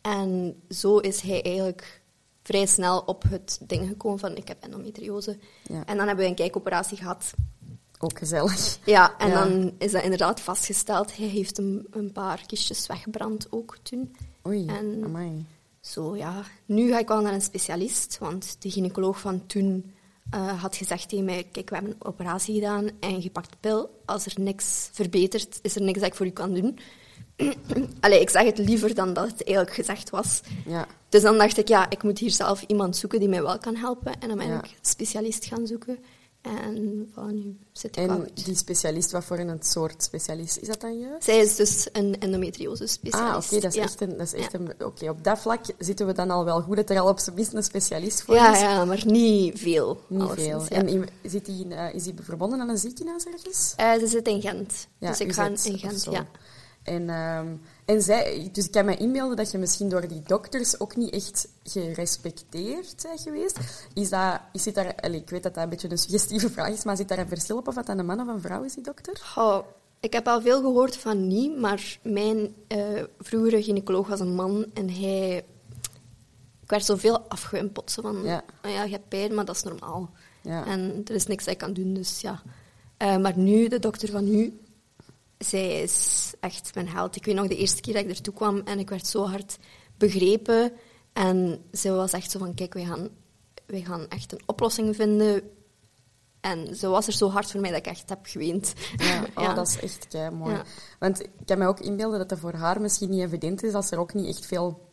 En 0.00 0.62
zo 0.68 0.98
is 0.98 1.20
hij 1.20 1.42
eigenlijk 1.42 2.02
vrij 2.42 2.66
snel 2.66 2.98
op 2.98 3.22
het 3.28 3.60
ding 3.62 3.88
gekomen 3.88 4.18
van 4.18 4.36
ik 4.36 4.48
heb 4.48 4.62
endometriose. 4.62 5.38
Ja. 5.62 5.84
En 5.84 5.96
dan 5.96 6.06
hebben 6.06 6.24
we 6.24 6.30
een 6.30 6.36
kijkoperatie 6.36 6.96
gehad. 6.96 7.34
Ook 7.98 8.18
gezellig. 8.18 8.78
Ja, 8.84 9.18
en 9.18 9.30
dan 9.30 9.74
is 9.78 9.92
dat 9.92 10.02
inderdaad 10.02 10.40
vastgesteld. 10.40 11.16
Hij 11.16 11.26
heeft 11.26 11.58
een, 11.58 11.86
een 11.90 12.12
paar 12.12 12.46
kistjes 12.46 12.86
weggebrand 12.86 13.46
ook 13.50 13.76
toen. 13.82 14.14
Oei, 14.46 14.66
En- 14.66 15.00
amai. 15.04 15.46
Zo 15.80 16.16
ja, 16.16 16.42
nu 16.66 16.90
ga 16.90 16.98
ik 16.98 17.08
wel 17.08 17.20
naar 17.20 17.32
een 17.32 17.40
specialist, 17.42 18.18
want 18.18 18.56
de 18.58 18.70
gynaecoloog 18.70 19.20
van 19.20 19.46
toen 19.46 19.92
eh, 20.30 20.62
had 20.62 20.76
gezegd 20.76 21.08
tegen 21.08 21.24
mij, 21.24 21.48
kijk, 21.52 21.68
we 21.68 21.74
hebben 21.74 21.92
een 21.98 22.06
operatie 22.06 22.54
gedaan 22.54 22.88
en 23.00 23.22
je 23.22 23.30
pakt 23.30 23.50
de 23.50 23.56
pil. 23.60 24.00
Als 24.04 24.26
er 24.26 24.32
niks 24.40 24.88
verbetert, 24.92 25.58
is 25.62 25.76
er 25.76 25.82
niks 25.82 25.98
dat 25.98 26.08
ik 26.08 26.14
voor 26.14 26.26
u 26.26 26.30
kan 26.30 26.54
doen. 26.54 26.78
Allee, 28.00 28.20
ik 28.20 28.30
zeg 28.30 28.44
het 28.44 28.58
liever 28.58 28.94
dan 28.94 29.12
dat 29.14 29.26
het 29.30 29.44
eigenlijk 29.44 29.76
gezegd 29.76 30.10
was. 30.10 30.40
Ja. 30.66 30.86
Dus 31.08 31.22
dan 31.22 31.38
dacht 31.38 31.56
ik, 31.58 31.68
ja, 31.68 31.90
ik 31.90 32.02
moet 32.02 32.18
hier 32.18 32.30
zelf 32.30 32.62
iemand 32.62 32.96
zoeken 32.96 33.20
die 33.20 33.28
mij 33.28 33.42
wel 33.42 33.58
kan 33.58 33.76
helpen. 33.76 34.20
En 34.20 34.28
dan 34.28 34.36
ben 34.38 34.46
Ja. 34.48 34.58
ik 34.58 34.64
een 34.64 34.70
specialist 34.82 35.44
gaan 35.44 35.66
zoeken. 35.66 35.98
En 36.44 36.72
nu 37.24 37.58
zit 37.72 37.96
En 37.96 38.28
die 38.34 38.56
specialist, 38.56 39.10
wat 39.10 39.24
voor 39.24 39.38
een 39.38 39.58
soort 39.60 40.02
specialist 40.02 40.56
is 40.56 40.68
dat 40.68 40.80
dan 40.80 40.98
juist? 40.98 41.24
Zij 41.24 41.38
is 41.38 41.56
dus 41.56 41.88
een 41.92 42.20
endometriose-specialist. 42.20 43.30
Ah, 43.30 43.36
oké, 43.44 43.60
dat 43.60 43.70
is 43.70 43.74
Ja. 43.74 43.82
echt 43.82 44.00
een... 44.00 44.10
Dat 44.10 44.26
is 44.26 44.32
echt 44.32 44.52
Ja. 44.52 44.58
een 44.58 44.86
Oké, 44.86 45.08
op 45.08 45.24
dat 45.24 45.38
vlak 45.38 45.64
zitten 45.78 46.06
we 46.06 46.12
dan 46.12 46.30
al 46.30 46.44
wel 46.44 46.60
goed 46.62 46.76
dat 46.76 46.90
er 46.90 46.98
al 47.00 47.08
op 47.08 47.18
zijn 47.18 47.36
minst 47.36 47.52
een 47.52 47.62
specialist 47.64 48.22
voor 48.22 48.34
Ja, 48.34 48.52
is. 48.54 48.60
ja, 48.60 48.84
maar 48.84 49.02
niet 49.06 49.58
veel. 49.58 50.00
Niet 50.06 50.30
veel. 50.32 50.66
En 50.68 50.88
in- 50.88 51.08
zit 51.22 51.44
die, 51.44 51.64
in, 51.64 51.72
eh, 51.72 51.94
is 51.94 52.02
die 52.02 52.14
verbonden 52.22 52.60
aan 52.60 52.68
een 52.68 52.78
ziekenhuis 52.78 53.24
ergens? 53.24 53.72
Eh, 53.76 53.92
ze 53.92 54.06
zit 54.06 54.28
in 54.28 54.40
Gent. 54.40 54.86
Ja, 54.98 55.08
dus 55.10 55.20
ik 55.20 55.32
ga 55.32 55.46
in 55.46 55.78
Gent, 55.78 56.04
ja. 56.10 56.26
En, 56.82 57.08
ehm, 57.10 57.46
en 57.84 58.02
zij, 58.02 58.48
dus 58.52 58.64
ik 58.64 58.70
kan 58.70 58.84
me 58.84 58.96
inbeelden 58.96 59.36
dat 59.36 59.50
je 59.50 59.58
misschien 59.58 59.88
door 59.88 60.08
die 60.08 60.22
dokters 60.26 60.80
ook 60.80 60.96
niet 60.96 61.10
echt 61.10 61.48
gerespecteerd 61.64 63.02
bent 63.02 63.20
geweest. 63.20 63.58
Is 63.94 64.08
dat, 64.08 64.40
zit 64.52 64.74
daar, 64.74 65.10
ik 65.10 65.30
weet 65.30 65.42
dat 65.42 65.54
dat 65.54 65.62
een 65.64 65.68
beetje 65.70 65.90
een 65.90 65.98
suggestieve 65.98 66.50
vraag 66.50 66.68
is, 66.68 66.84
maar 66.84 66.96
zit 66.96 67.08
daar 67.08 67.18
een 67.18 67.28
verschil 67.28 67.56
op 67.56 67.68
of 67.68 67.74
dat 67.74 67.88
een 67.88 68.06
man 68.06 68.20
of 68.20 68.26
een 68.28 68.40
vrouw 68.40 68.62
is, 68.62 68.74
die 68.74 68.82
dokter? 68.82 69.18
Goh, 69.22 69.66
ik 70.00 70.12
heb 70.12 70.28
al 70.28 70.40
veel 70.40 70.60
gehoord 70.60 70.96
van 70.96 71.26
niet, 71.26 71.58
maar 71.58 71.98
mijn 72.02 72.54
eh, 72.66 73.02
vroegere 73.20 73.62
gynaecoloog 73.62 74.08
was 74.08 74.20
een 74.20 74.34
man 74.34 74.66
en 74.74 74.90
hij... 74.90 75.44
Ik 76.62 76.70
werd 76.70 76.84
zoveel 76.84 77.20
afgewimpeld. 77.20 77.90
Zo 77.90 78.02
van, 78.02 78.22
Ja. 78.22 78.44
"Ah 78.62 78.70
ja, 78.70 78.82
je 78.84 78.90
hebt 78.90 79.08
pijn, 79.08 79.34
maar 79.34 79.44
dat 79.44 79.56
is 79.56 79.62
normaal. 79.62 80.10
Ja. 80.42 80.66
En 80.66 81.00
er 81.04 81.14
is 81.14 81.26
niks 81.26 81.44
dat 81.44 81.52
ik 81.54 81.60
kan 81.60 81.72
doen, 81.72 81.94
dus 81.94 82.20
ja. 82.20 82.42
Eh, 82.96 83.16
maar 83.16 83.38
nu, 83.38 83.68
de 83.68 83.78
dokter 83.78 84.10
van 84.10 84.24
nu, 84.24 84.60
zij 85.38 85.82
is 85.82 86.32
echt 86.40 86.74
mijn 86.74 86.88
held. 86.88 87.16
Ik 87.16 87.24
weet 87.24 87.34
nog 87.34 87.46
de 87.46 87.56
eerste 87.56 87.80
keer 87.80 87.94
dat 87.94 88.02
ik 88.02 88.10
ertoe 88.10 88.34
kwam 88.34 88.60
en 88.64 88.78
ik 88.78 88.88
werd 88.88 89.06
zo 89.06 89.26
hard 89.26 89.58
begrepen. 89.96 90.72
En 91.12 91.64
ze 91.72 91.90
was 91.90 92.12
echt 92.12 92.30
zo 92.30 92.38
van, 92.38 92.54
kijk, 92.54 92.74
wij 92.74 92.84
gaan, 92.84 93.08
wij 93.66 93.80
gaan 93.80 94.08
echt 94.08 94.32
een 94.32 94.42
oplossing 94.46 94.96
vinden. 94.96 95.42
En 96.40 96.76
ze 96.76 96.88
was 96.88 97.06
er 97.06 97.12
zo 97.12 97.30
hard 97.30 97.50
voor 97.50 97.60
mij 97.60 97.70
dat 97.70 97.78
ik 97.78 97.86
echt 97.86 98.08
heb 98.08 98.18
geweend. 98.22 98.72
Ja, 98.96 99.22
oh, 99.34 99.44
Ja. 99.44 99.54
dat 99.54 99.68
is 99.68 99.80
echt 99.80 100.08
kei 100.08 100.30
mooi. 100.30 100.54
Ja. 100.54 100.64
Want 100.98 101.22
ik 101.22 101.30
kan 101.44 101.58
me 101.58 101.66
ook 101.66 101.80
inbeelden 101.80 102.18
dat 102.18 102.28
dat 102.28 102.38
voor 102.38 102.52
haar 102.54 102.80
misschien 102.80 103.10
niet 103.10 103.22
evident 103.22 103.62
is 103.62 103.74
als 103.74 103.90
er 103.90 103.98
ook 103.98 104.14
niet 104.14 104.26
echt 104.26 104.46
veel 104.46 104.88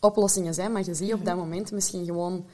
oplossingen 0.00 0.54
zijn. 0.54 0.72
Maar 0.72 0.84
je 0.84 0.94
ziet 0.94 1.12
op 1.12 1.24
dat 1.24 1.36
moment 1.36 1.72
misschien 1.72 2.04
gewoon 2.04 2.46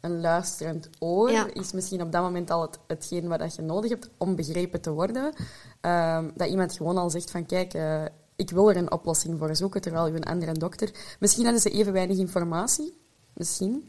een 0.00 0.20
luisterend 0.20 0.90
oor. 0.98 1.30
Ja. 1.30 1.46
Is 1.52 1.72
misschien 1.72 2.02
op 2.02 2.12
dat 2.12 2.22
moment 2.22 2.50
al 2.50 2.62
het, 2.62 2.78
hetgeen 2.86 3.28
wat 3.28 3.38
dat 3.38 3.54
je 3.54 3.62
nodig 3.62 3.90
hebt 3.90 4.10
om 4.18 4.36
begrepen 4.36 4.80
te 4.80 4.90
worden. 4.90 5.34
Ehm, 5.82 6.30
dat 6.34 6.48
iemand 6.48 6.72
gewoon 6.76 6.96
al 6.98 7.10
zegt 7.10 7.30
van 7.30 7.46
kijk, 7.46 7.74
eh, 7.74 8.04
ik 8.36 8.50
wil 8.50 8.70
er 8.70 8.76
een 8.76 8.92
oplossing 8.92 9.38
voor 9.38 9.56
zoeken, 9.56 9.80
terwijl 9.80 10.06
je 10.06 10.14
een 10.14 10.24
andere 10.24 10.52
dokter... 10.52 10.90
Misschien 11.20 11.44
hadden 11.44 11.62
ze 11.62 11.70
even 11.70 11.92
weinig 11.92 12.16
informatie. 12.18 12.98
Misschien. 13.34 13.88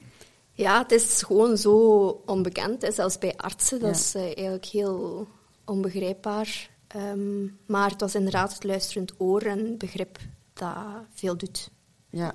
Ja, 0.51 0.81
het 0.81 0.91
is 0.91 1.23
gewoon 1.23 1.57
zo 1.57 1.77
onbekend, 2.25 2.81
hè, 2.81 2.91
zelfs 2.91 3.17
bij 3.17 3.37
artsen. 3.37 3.79
Dat 3.79 3.89
Ja. 3.89 3.95
is 3.95 4.15
eh, 4.15 4.23
eigenlijk 4.23 4.65
heel 4.65 5.27
onbegrijpbaar. 5.65 6.69
Ehm, 6.87 7.43
maar 7.65 7.89
het 7.89 8.01
was 8.01 8.15
inderdaad 8.15 8.53
het 8.53 8.63
luisterend 8.63 9.13
oor 9.17 9.41
en 9.41 9.77
begrip 9.77 10.17
dat 10.53 10.75
veel 11.13 11.37
doet. 11.37 11.69
Ja. 12.09 12.33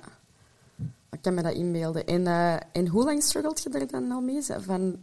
Ik 1.11 1.21
kan 1.21 1.33
me 1.33 1.41
dat 1.41 1.53
inbeelden. 1.53 2.05
En, 2.05 2.27
eh, 2.27 2.55
en 2.71 2.87
hoe 2.87 3.03
lang 3.03 3.23
struggelt 3.23 3.63
je 3.63 3.69
er 3.69 3.87
dan 3.87 4.11
al 4.11 4.21
mee? 4.21 4.43
Van, 4.59 4.95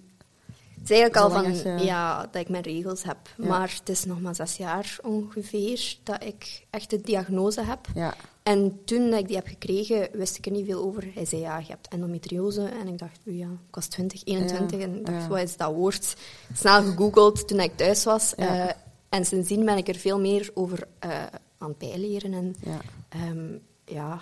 Het 0.78 0.90
is 0.90 1.00
eigenlijk 1.00 1.16
al 1.16 1.30
van 1.30 1.78
ja, 1.84 2.20
dat 2.30 2.40
ik 2.40 2.48
mijn 2.48 2.62
regels 2.62 3.02
heb. 3.02 3.16
Ja. 3.36 3.46
Maar 3.46 3.74
het 3.78 3.88
is 3.88 4.04
nog 4.04 4.20
maar 4.20 4.34
zes 4.34 4.56
jaar 4.56 4.98
ongeveer 5.02 5.96
dat 6.02 6.24
ik 6.24 6.66
echt 6.70 6.90
de 6.90 7.00
diagnose 7.00 7.62
heb. 7.62 7.86
ja, 7.94 8.14
En 8.42 8.80
toen 8.84 9.12
ik 9.12 9.26
die 9.26 9.36
heb 9.36 9.46
gekregen, 9.46 10.08
wist 10.12 10.38
ik 10.38 10.46
er 10.46 10.52
niet 10.52 10.66
veel 10.66 10.82
over. 10.82 11.10
Hij 11.14 11.24
zei, 11.24 11.40
ja, 11.40 11.58
je 11.58 11.66
hebt 11.66 11.88
endometriose. 11.88 12.64
En 12.64 12.88
ik 12.88 12.98
dacht, 12.98 13.18
ja, 13.24 13.48
ik 13.68 13.74
was 13.74 13.86
20, 13.86 14.24
21 14.24 14.78
Ja, 14.78 14.84
en 14.84 14.98
ik 14.98 15.06
dacht, 15.06 15.26
wat 15.26 15.38
is 15.38 15.56
dat 15.56 15.72
woord? 15.72 16.16
Snel 16.54 16.82
gegoogeld 16.82 17.48
toen 17.48 17.60
ik 17.60 17.76
thuis 17.76 18.04
was. 18.04 18.34
Eh, 18.34 18.68
en 19.08 19.24
sindsdien 19.24 19.64
ben 19.64 19.76
ik 19.76 19.88
er 19.88 19.94
veel 19.96 20.20
meer 20.20 20.50
over 20.54 20.88
eh, 20.98 21.10
aan 21.58 21.68
het 21.68 21.78
bijleren. 21.78 22.32
En 22.32 22.54
ja. 22.60 22.80
Ehm, 23.08 23.58
ja, 23.84 24.20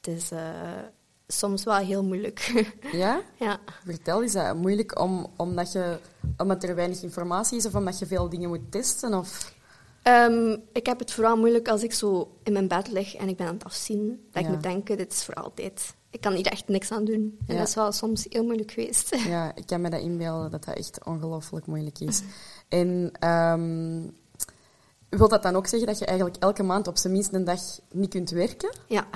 het 0.00 0.14
is, 0.16 0.30
eh, 0.30 0.40
soms 1.32 1.64
wel 1.64 1.76
heel 1.76 2.04
moeilijk. 2.04 2.52
Ja? 2.92 3.20
ja. 3.38 3.58
Vertel, 3.84 4.22
is 4.22 4.32
dat 4.32 4.56
moeilijk 4.56 5.00
om, 5.00 5.26
omdat, 5.36 5.72
je, 5.72 5.98
omdat 6.36 6.62
er 6.64 6.74
weinig 6.74 7.02
informatie 7.02 7.56
is 7.58 7.66
of 7.66 7.74
omdat 7.74 7.98
je 7.98 8.06
veel 8.06 8.28
dingen 8.28 8.48
moet 8.48 8.70
testen? 8.72 9.14
Of... 9.14 9.54
Ehm, 10.02 10.56
ik 10.72 10.86
heb 10.86 10.98
het 10.98 11.12
vooral 11.12 11.36
moeilijk 11.36 11.68
als 11.68 11.82
ik 11.82 11.92
zo 11.92 12.36
in 12.42 12.52
mijn 12.52 12.68
bed 12.68 12.88
lig 12.90 13.14
en 13.14 13.28
ik 13.28 13.36
ben 13.36 13.46
aan 13.46 13.54
het 13.54 13.64
afzien. 13.64 14.08
Dat 14.32 14.42
Ja. 14.42 14.48
ik 14.48 14.54
moet 14.54 14.62
denken, 14.62 14.96
dit 14.96 15.12
is 15.12 15.24
voor 15.24 15.34
altijd. 15.34 15.94
Ik 16.10 16.20
kan 16.20 16.32
hier 16.32 16.46
echt 16.46 16.68
niks 16.68 16.92
aan 16.92 17.04
doen. 17.04 17.38
En 17.46 17.54
Ja. 17.54 17.58
dat 17.58 17.68
is 17.68 17.74
wel 17.74 17.92
soms 17.92 18.26
heel 18.28 18.44
moeilijk 18.44 18.70
geweest. 18.70 19.16
Ja, 19.28 19.52
ik 19.54 19.66
kan 19.66 19.80
me 19.80 19.90
dat 19.90 20.00
inbeelden 20.00 20.50
dat 20.50 20.64
dat 20.64 20.76
echt 20.76 21.04
ongelooflijk 21.04 21.66
moeilijk 21.66 21.98
is. 21.98 22.22
En 22.68 23.10
ehm, 23.18 24.00
wil 25.08 25.28
dat 25.28 25.42
dan 25.42 25.56
ook 25.56 25.66
zeggen 25.66 25.88
dat 25.88 25.98
je 25.98 26.04
eigenlijk 26.06 26.36
elke 26.42 26.62
maand 26.62 26.86
op 26.88 26.96
zijn 26.98 27.12
minst 27.12 27.32
een 27.32 27.44
dag 27.44 27.60
niet 27.90 28.10
kunt 28.10 28.30
werken? 28.30 28.70
ja. 28.86 29.06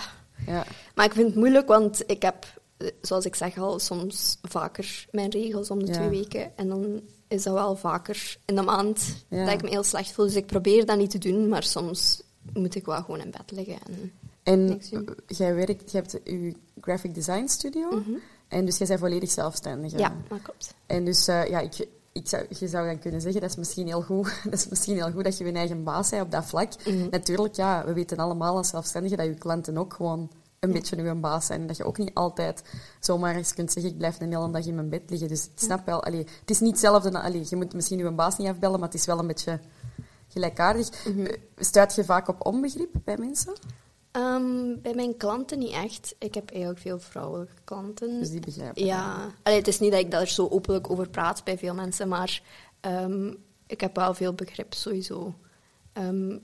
Ja, 0.46 0.64
Maar 0.94 1.04
ik 1.04 1.12
vind 1.12 1.26
het 1.26 1.36
moeilijk, 1.36 1.68
want 1.68 2.02
ik 2.06 2.22
heb, 2.22 2.60
zoals 3.00 3.24
ik 3.24 3.34
zeg 3.34 3.58
al, 3.58 3.78
soms 3.78 4.38
vaker 4.42 5.06
mijn 5.10 5.30
regels 5.30 5.70
om 5.70 5.78
de 5.78 5.86
Ja. 5.86 5.92
twee 5.92 6.08
weken. 6.08 6.56
En 6.56 6.68
dan 6.68 7.00
is 7.28 7.42
dat 7.42 7.54
wel 7.54 7.76
vaker 7.76 8.36
in 8.44 8.54
de 8.54 8.62
maand 8.62 9.24
Ja. 9.28 9.44
dat 9.44 9.54
ik 9.54 9.62
me 9.62 9.68
heel 9.68 9.82
slecht 9.82 10.12
voel. 10.12 10.24
Dus 10.26 10.36
ik 10.36 10.46
probeer 10.46 10.86
dat 10.86 10.98
niet 10.98 11.10
te 11.10 11.18
doen, 11.18 11.48
maar 11.48 11.62
soms 11.62 12.22
moet 12.52 12.74
ik 12.74 12.84
wel 12.86 13.02
gewoon 13.02 13.20
in 13.20 13.30
bed 13.30 13.50
liggen. 13.50 13.78
En, 13.86 14.12
En 14.42 14.80
jij 15.26 15.54
werkt, 15.54 15.90
je 15.90 15.96
hebt 15.96 16.12
je 16.24 16.54
graphic 16.80 17.14
design 17.14 17.46
studio. 17.46 18.02
En 18.48 18.64
dus 18.64 18.78
jij 18.78 18.86
bent 18.86 19.00
volledig 19.00 19.30
zelfstandig. 19.30 19.90
Mhm. 19.92 20.00
ja, 20.00 20.16
dat 20.28 20.42
klopt. 20.42 20.74
En 20.86 21.04
dus 21.04 21.26
eh, 21.28 21.48
ja, 21.48 21.60
ik, 21.60 21.86
ik 22.14 22.28
zou, 22.28 22.47
je 22.59 22.68
zou 22.68 22.87
dan 22.87 22.99
kunnen 22.99 23.21
zeggen, 23.21 23.40
dat 23.40 23.50
is 23.50 23.56
misschien 23.56 23.87
heel 23.87 24.02
goed, 24.02 24.40
dat 24.44 24.52
is 24.52 24.68
misschien 24.68 24.94
heel 24.94 25.11
goed 25.11 25.25
dat 25.25 25.38
je 25.38 25.44
je 25.44 25.52
eigen 25.52 25.85
baas 25.85 26.11
bent 26.11 26.23
op 26.23 26.30
dat 26.30 26.44
vlak. 26.44 26.73
Mhm. 26.87 27.09
Natuurlijk, 27.11 27.54
ja, 27.54 27.85
we 27.85 27.92
weten 27.92 28.16
allemaal 28.16 28.56
als 28.56 28.68
zelfstandigen 28.68 29.16
dat 29.18 29.26
je 29.26 29.35
klanten 29.35 29.78
ook 29.78 29.94
gewoon 29.94 30.30
een 30.61 30.73
beetje 30.73 31.02
je 31.02 31.14
baas 31.14 31.47
zijn. 31.47 31.61
En 31.61 31.66
dat 31.66 31.76
je 31.76 31.85
ook 31.85 31.99
niet 31.99 32.14
altijd 32.14 32.62
zomaar 33.00 33.37
eens 33.37 33.54
kunt 33.54 33.73
zeggen, 33.73 33.92
ik 33.92 33.99
blijf 33.99 34.21
een 34.21 34.33
hele 34.33 34.50
dag 34.50 34.66
in 34.66 34.75
mijn 34.75 34.88
bed 34.88 35.02
liggen. 35.11 35.28
Dus 35.28 35.44
ik 35.44 35.50
snap 35.54 35.87
wel, 35.87 36.04
allee, 36.04 36.26
het 36.40 36.50
is 36.50 36.61
niet 36.61 36.71
hetzelfde. 36.71 37.21
Allee, 37.21 37.47
je 37.49 37.56
moet 37.56 37.75
misschien 37.75 37.99
je 37.99 38.11
baas 38.11 38.37
niet 38.37 38.49
afbellen, 38.49 38.78
maar 38.78 38.88
het 38.88 38.99
is 38.99 39.06
wel 39.06 39.18
een 39.18 39.26
beetje 39.26 39.61
gelijkaardig. 40.28 41.06
Mhm. 41.06 41.25
Eh, 41.25 41.38
Stuit 41.56 41.94
je 41.94 42.04
vaak 42.04 42.28
op 42.28 42.47
onbegrip 42.47 42.94
bij 43.04 43.16
mensen? 43.18 43.52
Ehm, 44.14 44.80
bij 44.83 44.94
mijn 44.94 45.16
klanten 45.16 45.59
niet 45.59 45.73
echt. 45.73 46.14
Ik 46.18 46.35
heb 46.35 46.50
eigenlijk 46.50 46.80
veel 46.80 46.99
vrouwelijke 46.99 47.54
klanten. 47.64 48.18
Dus 48.18 48.30
die 48.30 48.40
begrijpen. 48.40 48.85
Ja, 48.85 49.30
Allee, 49.42 49.59
het 49.59 49.68
is 49.68 49.78
niet 49.80 49.90
dat 49.90 50.00
ik 50.00 50.11
daar 50.11 50.26
zo 50.28 50.49
openlijk 50.49 50.90
over 50.90 51.09
praat 51.09 51.44
bij 51.44 51.59
veel 51.59 51.75
mensen, 51.75 52.09
maar 52.09 52.42
ehm, 52.80 53.33
ik 53.66 53.80
heb 53.80 53.97
wel 53.97 54.14
veel 54.14 54.33
begrip 54.33 54.75
sowieso. 54.75 55.35
Ehm, 55.92 56.38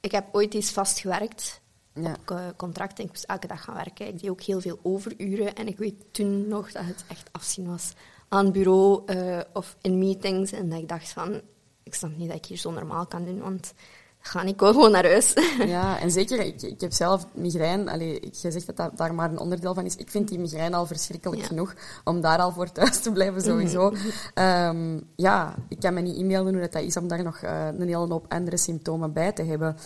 ik 0.00 0.10
heb 0.12 0.26
ooit 0.32 0.54
eens 0.54 0.70
vastgewerkt 0.72 1.60
Ja. 1.94 2.12
op 2.12 2.30
eh, 2.30 2.46
contract 2.56 2.98
en 2.98 3.04
ik 3.04 3.10
moest 3.10 3.24
elke 3.24 3.46
dag 3.46 3.64
gaan 3.64 3.74
werken. 3.74 4.06
Ik 4.06 4.20
deed 4.20 4.30
ook 4.30 4.42
heel 4.42 4.60
veel 4.60 4.78
overuren 4.82 5.54
en 5.54 5.66
ik 5.66 5.78
weet 5.78 6.04
toen 6.10 6.48
nog 6.48 6.72
dat 6.72 6.84
het 6.84 7.04
echt 7.08 7.28
afzien 7.32 7.66
was 7.66 7.92
aan 8.28 8.44
het 8.44 8.52
bureau 8.52 9.02
eh, 9.06 9.40
of 9.52 9.76
in 9.80 9.98
meetings 9.98 10.52
en 10.52 10.68
dat 10.68 10.78
ik 10.78 10.88
dacht 10.88 11.08
van, 11.12 11.40
ik 11.82 11.94
snap 11.94 12.16
niet 12.16 12.28
dat 12.28 12.36
ik 12.36 12.44
hier 12.44 12.56
zo 12.58 12.70
normaal 12.70 13.06
kan 13.06 13.24
doen, 13.24 13.38
want 13.40 13.72
ga 14.20 14.42
ik 14.42 14.58
wil 14.60 14.72
gewoon 14.72 14.90
naar 14.90 15.06
huis. 15.06 15.32
Ja, 15.66 15.98
en 16.00 16.10
zeker, 16.10 16.40
ik, 16.40 16.62
ik 16.62 16.80
heb 16.80 16.92
zelf 16.92 17.26
migraine. 17.34 17.90
Allee, 17.90 18.20
ik- 18.20 18.34
jij 18.34 18.50
zegt 18.50 18.66
dat 18.66 18.76
dat 18.76 18.96
daar 18.96 19.14
maar 19.14 19.30
een 19.30 19.38
onderdeel 19.38 19.74
van 19.74 19.84
is. 19.84 19.96
Ik 19.96 20.10
vind 20.10 20.28
die 20.28 20.38
migraine 20.38 20.76
al 20.76 20.86
verschrikkelijk 20.86 21.40
Ja. 21.40 21.46
genoeg 21.46 21.74
om 22.04 22.20
daar 22.20 22.38
al 22.38 22.52
voor 22.52 22.72
thuis 22.72 23.00
te 23.00 23.12
blijven, 23.12 23.42
sowieso. 23.42 23.92
Ehm, 24.34 25.00
ja, 25.16 25.54
ik 25.68 25.80
kan 25.80 25.94
me 25.94 26.00
niet 26.00 26.16
inbeelden 26.16 26.52
hoe 26.52 26.62
dat, 26.62 26.72
dat 26.72 26.82
is 26.82 26.96
om 26.96 27.08
daar 27.08 27.22
nog 27.22 27.36
eh, 27.38 27.66
een 27.66 27.80
hele 27.88 27.96
hoop 27.96 28.24
andere 28.28 28.56
symptomen 28.56 29.12
bij 29.12 29.32
te 29.32 29.42
hebben. 29.42 29.76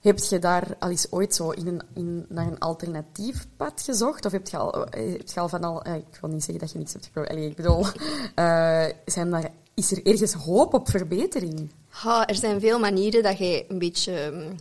Heb 0.00 0.18
je 0.18 0.38
daar 0.38 0.76
al 0.78 0.90
eens 0.90 1.06
ooit 1.12 1.34
zo 1.34 1.50
in 1.50 1.66
een, 1.66 1.82
in, 1.94 2.26
naar 2.28 2.46
een 2.46 2.58
alternatief 2.58 3.46
pad 3.56 3.82
gezocht? 3.84 4.24
Of 4.24 4.32
heb 4.32 4.48
je 4.48 4.56
al, 4.56 4.86
eh, 4.86 5.12
heb 5.12 5.28
je 5.28 5.40
al 5.40 5.48
van 5.48 5.64
al... 5.64 5.82
eh, 5.82 5.94
ik 5.94 6.18
wil 6.20 6.30
niet 6.30 6.44
zeggen 6.44 6.58
dat 6.64 6.72
je 6.72 6.78
niks 6.78 6.92
hebt 6.92 7.04
geprobeerd. 7.04 7.36
Ik 7.50 7.56
bedoel, 7.56 7.84
zijn 9.14 9.30
daar, 9.30 9.50
is 9.74 9.90
er 9.92 10.06
ergens 10.06 10.32
hoop 10.32 10.74
op 10.74 10.90
verbetering? 10.90 11.70
Er 12.04 12.34
zijn 12.34 12.60
veel 12.60 12.78
manieren 12.78 13.22
dat 13.22 13.38
je 13.38 13.64
een 13.68 13.78
beetje 13.78 14.12
ehm, 14.18 14.52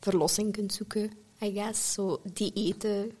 verlossing 0.00 0.52
kunt 0.52 0.72
zoeken, 0.72 1.10
I 1.42 1.52
guess. 1.52 1.92
Zo 1.92 2.20
diëten, 2.32 3.12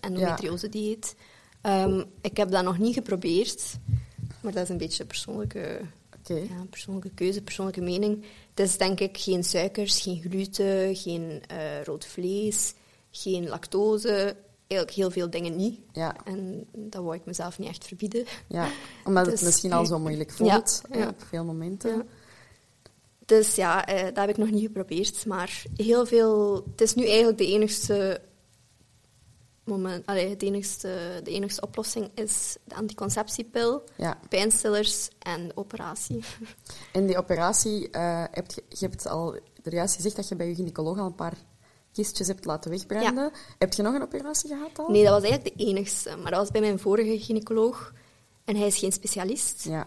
endometriose-dieet. 0.00 1.14
Ehm, 1.60 2.04
ik 2.20 2.36
heb 2.36 2.50
dat 2.50 2.64
nog 2.64 2.78
niet 2.78 2.94
geprobeerd, 2.94 3.76
maar 4.40 4.52
dat 4.52 4.62
is 4.62 4.68
een 4.68 4.76
beetje 4.78 5.00
een 5.02 5.08
persoonlijke, 5.08 5.80
Oké. 6.18 6.34
ja, 6.34 6.64
persoonlijke 6.70 7.10
keuze, 7.14 7.42
persoonlijke 7.42 7.80
mening. 7.80 8.24
Het 8.54 8.66
is 8.66 8.76
denk 8.76 9.00
ik 9.00 9.18
geen 9.18 9.44
suikers, 9.44 10.00
geen 10.00 10.20
gluten, 10.20 10.96
geen 10.96 11.42
eh, 11.46 11.82
rood 11.84 12.06
vlees, 12.06 12.74
geen 13.10 13.48
lactose. 13.48 14.36
Eigenlijk 14.66 15.00
heel 15.00 15.10
veel 15.10 15.30
dingen 15.30 15.56
niet. 15.56 15.80
Ja. 15.92 16.16
En 16.24 16.66
dat 16.76 17.02
wou 17.02 17.14
ik 17.14 17.24
mezelf 17.24 17.58
niet 17.58 17.68
echt 17.68 17.84
verbieden. 17.86 18.24
Ja, 18.46 18.68
omdat 19.04 19.26
het 19.26 19.34
Dus- 19.34 19.44
misschien 19.44 19.72
al 19.72 19.86
zo 19.86 19.98
moeilijk 19.98 20.30
voelt 20.30 20.82
ja. 20.92 21.08
op 21.08 21.22
veel 21.28 21.44
momenten. 21.44 22.08
Dus 23.28 23.54
ja, 23.54 23.86
eh, 23.86 24.04
dat 24.04 24.16
heb 24.16 24.28
ik 24.28 24.36
nog 24.36 24.50
niet 24.50 24.62
geprobeerd. 24.66 25.26
Maar 25.26 25.62
heel 25.76 26.06
veel... 26.06 26.54
Het 26.70 26.80
is 26.80 26.94
nu 26.94 27.06
eigenlijk 27.06 27.38
de 27.38 27.46
enigste... 27.46 28.20
Moment, 29.64 30.06
allee, 30.06 30.28
het 30.28 30.42
enigste, 30.42 31.20
de 31.24 31.30
enigste 31.30 31.60
oplossing 31.60 32.10
is 32.14 32.56
de 32.64 32.74
anticonceptiepil, 32.74 33.82
Ja. 33.96 34.18
pijnstillers 34.28 35.08
en 35.18 35.48
de 35.48 35.56
operatie. 35.56 36.24
En 36.92 37.06
die 37.06 37.16
operatie, 37.18 37.90
eh, 37.90 38.24
heb 38.30 38.50
je, 38.50 38.62
je 38.68 38.86
hebt 38.86 39.06
al 39.08 39.34
er 39.62 39.72
juist 39.74 39.94
gezegd 39.94 40.16
dat 40.16 40.28
je 40.28 40.36
bij 40.36 40.48
je 40.48 40.54
gynaecoloog 40.54 40.98
al 40.98 41.06
een 41.06 41.14
paar 41.14 41.34
kistjes 41.92 42.26
hebt 42.26 42.44
laten 42.44 42.70
wegbranden. 42.70 43.30
Heb 43.58 43.72
je 43.72 43.82
nog 43.82 43.94
een 43.94 44.02
operatie 44.02 44.48
gehad 44.48 44.78
al? 44.78 44.88
Nee, 44.90 45.04
dat 45.04 45.12
was 45.20 45.30
eigenlijk 45.30 45.58
de 45.58 45.64
enigste. 45.64 46.16
Maar 46.16 46.30
dat 46.30 46.40
was 46.40 46.50
bij 46.50 46.60
mijn 46.60 46.78
vorige 46.78 47.18
gynaecoloog. 47.20 47.92
En 48.44 48.56
hij 48.56 48.66
is 48.66 48.78
geen 48.78 48.92
specialist. 48.92 49.64
Ja, 49.64 49.86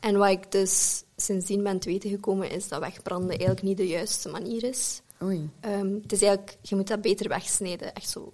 En 0.00 0.16
wat 0.16 0.30
ik 0.30 0.52
dus 0.52 1.02
sindsdien 1.16 1.62
ben 1.62 1.78
te 1.78 1.88
weten 1.88 2.10
gekomen, 2.10 2.50
is 2.50 2.68
dat 2.68 2.80
wegbranden 2.80 3.28
eigenlijk 3.30 3.62
niet 3.62 3.76
de 3.76 3.86
juiste 3.88 4.28
manier 4.28 4.64
is. 4.64 5.02
oei. 5.22 5.50
Ehm, 5.60 5.94
het 6.02 6.12
is 6.12 6.22
eigenlijk, 6.22 6.56
je 6.62 6.76
moet 6.76 6.88
dat 6.88 7.00
beter 7.00 7.28
wegsnijden. 7.28 7.94
Echt 7.94 8.08
zo 8.10 8.32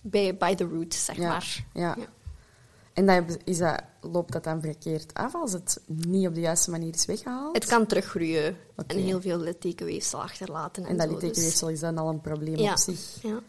bij, 0.00 0.36
by 0.36 0.54
the 0.54 0.64
root, 0.64 0.94
zeg 0.94 1.16
Ja, 1.16 1.28
maar. 1.28 1.64
ja. 1.72 1.96
En 2.92 3.06
dan 3.06 3.26
is 3.44 3.58
dat, 3.58 3.82
loopt 4.00 4.32
dat 4.32 4.44
dan 4.44 4.60
verkeerd 4.60 5.14
af 5.14 5.34
als 5.34 5.52
het 5.52 5.80
niet 5.86 6.26
op 6.26 6.34
de 6.34 6.40
juiste 6.40 6.70
manier 6.70 6.94
is 6.94 7.04
weggehaald? 7.06 7.54
Het 7.54 7.64
kan 7.66 7.86
teruggroeien 7.86 8.56
en 8.86 8.98
heel 8.98 9.20
veel 9.20 9.38
littekenweefsel 9.38 10.22
achterlaten. 10.22 10.82
En, 10.84 10.88
en 10.88 10.96
dat 10.96 11.06
dus- 11.08 11.14
littekenweefsel 11.20 11.68
is 11.68 11.80
dan 11.80 11.98
al 11.98 12.08
een 12.08 12.20
probleem 12.20 12.56
Ja. 12.56 12.70
op 12.72 12.78
zich. 12.78 13.22
Ja. 13.22 13.40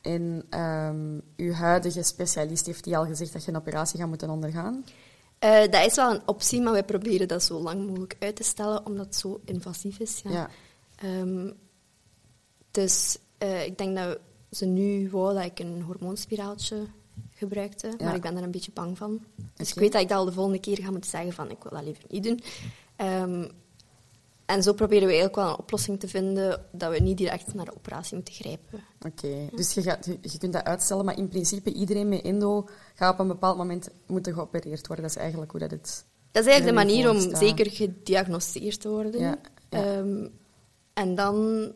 En 0.00 0.44
ehm, 0.50 1.20
uw 1.36 1.52
huidige 1.52 2.02
specialist 2.02 2.66
heeft 2.66 2.84
die 2.84 2.96
al 2.96 3.06
gezegd 3.06 3.32
dat 3.32 3.44
je 3.44 3.50
een 3.50 3.56
operatie 3.56 3.98
gaat 3.98 4.08
moeten 4.08 4.30
ondergaan? 4.30 4.84
Eh, 5.46 5.70
dat 5.70 5.86
is 5.86 5.94
wel 5.94 6.14
een 6.14 6.20
optie, 6.26 6.60
maar 6.60 6.72
wij 6.72 6.84
proberen 6.84 7.28
dat 7.28 7.42
zo 7.42 7.58
lang 7.60 7.86
mogelijk 7.86 8.16
uit 8.18 8.36
te 8.36 8.42
stellen, 8.42 8.86
omdat 8.86 9.06
het 9.06 9.16
zo 9.16 9.40
invasief 9.44 9.98
is. 9.98 10.20
Ja. 10.24 10.30
Ja. 10.30 10.50
Ehm, 10.96 11.50
dus 12.70 13.18
eh, 13.38 13.64
ik 13.64 13.78
denk 13.78 13.96
dat 13.96 14.18
ze 14.50 14.66
nu 14.66 15.10
wou 15.10 15.34
dat 15.34 15.44
ik 15.44 15.58
een 15.58 15.82
hormoonspiraaltje 15.82 16.76
gebruikte, 17.30 17.86
Ja. 17.98 18.04
maar 18.04 18.14
ik 18.14 18.22
ben 18.22 18.36
er 18.36 18.42
een 18.42 18.50
beetje 18.50 18.70
bang 18.72 18.98
van. 18.98 19.24
Dus 19.54 19.68
ik 19.68 19.74
weet 19.74 19.92
dat 19.92 20.02
ik 20.02 20.08
dat 20.08 20.18
al 20.18 20.24
de 20.24 20.32
volgende 20.32 20.60
keer 20.60 20.78
ga 20.82 20.90
moeten 20.90 21.10
zeggen 21.10 21.32
van 21.32 21.50
ik 21.50 21.62
wil 21.62 21.72
dat 21.72 21.84
liever 21.84 22.04
niet 22.08 22.24
doen. 22.24 22.40
Ehm, 22.96 23.48
en 24.46 24.62
zo 24.62 24.72
proberen 24.72 25.06
we 25.06 25.12
eigenlijk 25.12 25.36
wel 25.36 25.48
een 25.48 25.58
oplossing 25.58 26.00
te 26.00 26.08
vinden 26.08 26.66
dat 26.72 26.92
we 26.92 26.98
niet 26.98 27.16
direct 27.16 27.54
naar 27.54 27.64
de 27.64 27.74
operatie 27.76 28.14
moeten 28.14 28.34
grijpen. 28.34 28.80
Oké, 29.06 29.48
dus 29.54 29.74
je, 29.74 29.82
gaat, 29.82 30.04
je, 30.20 30.38
kunt 30.38 30.52
dat 30.52 30.64
uitstellen, 30.64 31.04
maar 31.04 31.18
in 31.18 31.28
principe 31.28 31.72
iedereen 31.72 32.08
met 32.08 32.22
endo 32.22 32.68
gaat 32.94 33.12
op 33.12 33.18
een 33.18 33.26
bepaald 33.26 33.56
moment 33.56 33.88
moeten 34.06 34.34
geopereerd 34.34 34.86
worden. 34.86 35.04
Dat 35.04 35.16
is 35.16 35.22
eigenlijk 35.22 35.50
hoe 35.50 35.60
dat 35.60 35.70
het... 35.70 36.04
Dat 36.30 36.44
is 36.46 36.50
eigenlijk 36.50 36.78
de 36.78 36.80
er 36.80 36.86
manier 36.86 37.10
om 37.10 37.36
zeker 37.36 37.70
gediagnosticeerd 37.70 38.80
te 38.80 38.88
worden. 38.88 39.20
Ja, 39.20 39.38
ja. 39.70 39.84
Ehm, 39.84 40.28
en 40.92 41.14
dan 41.14 41.72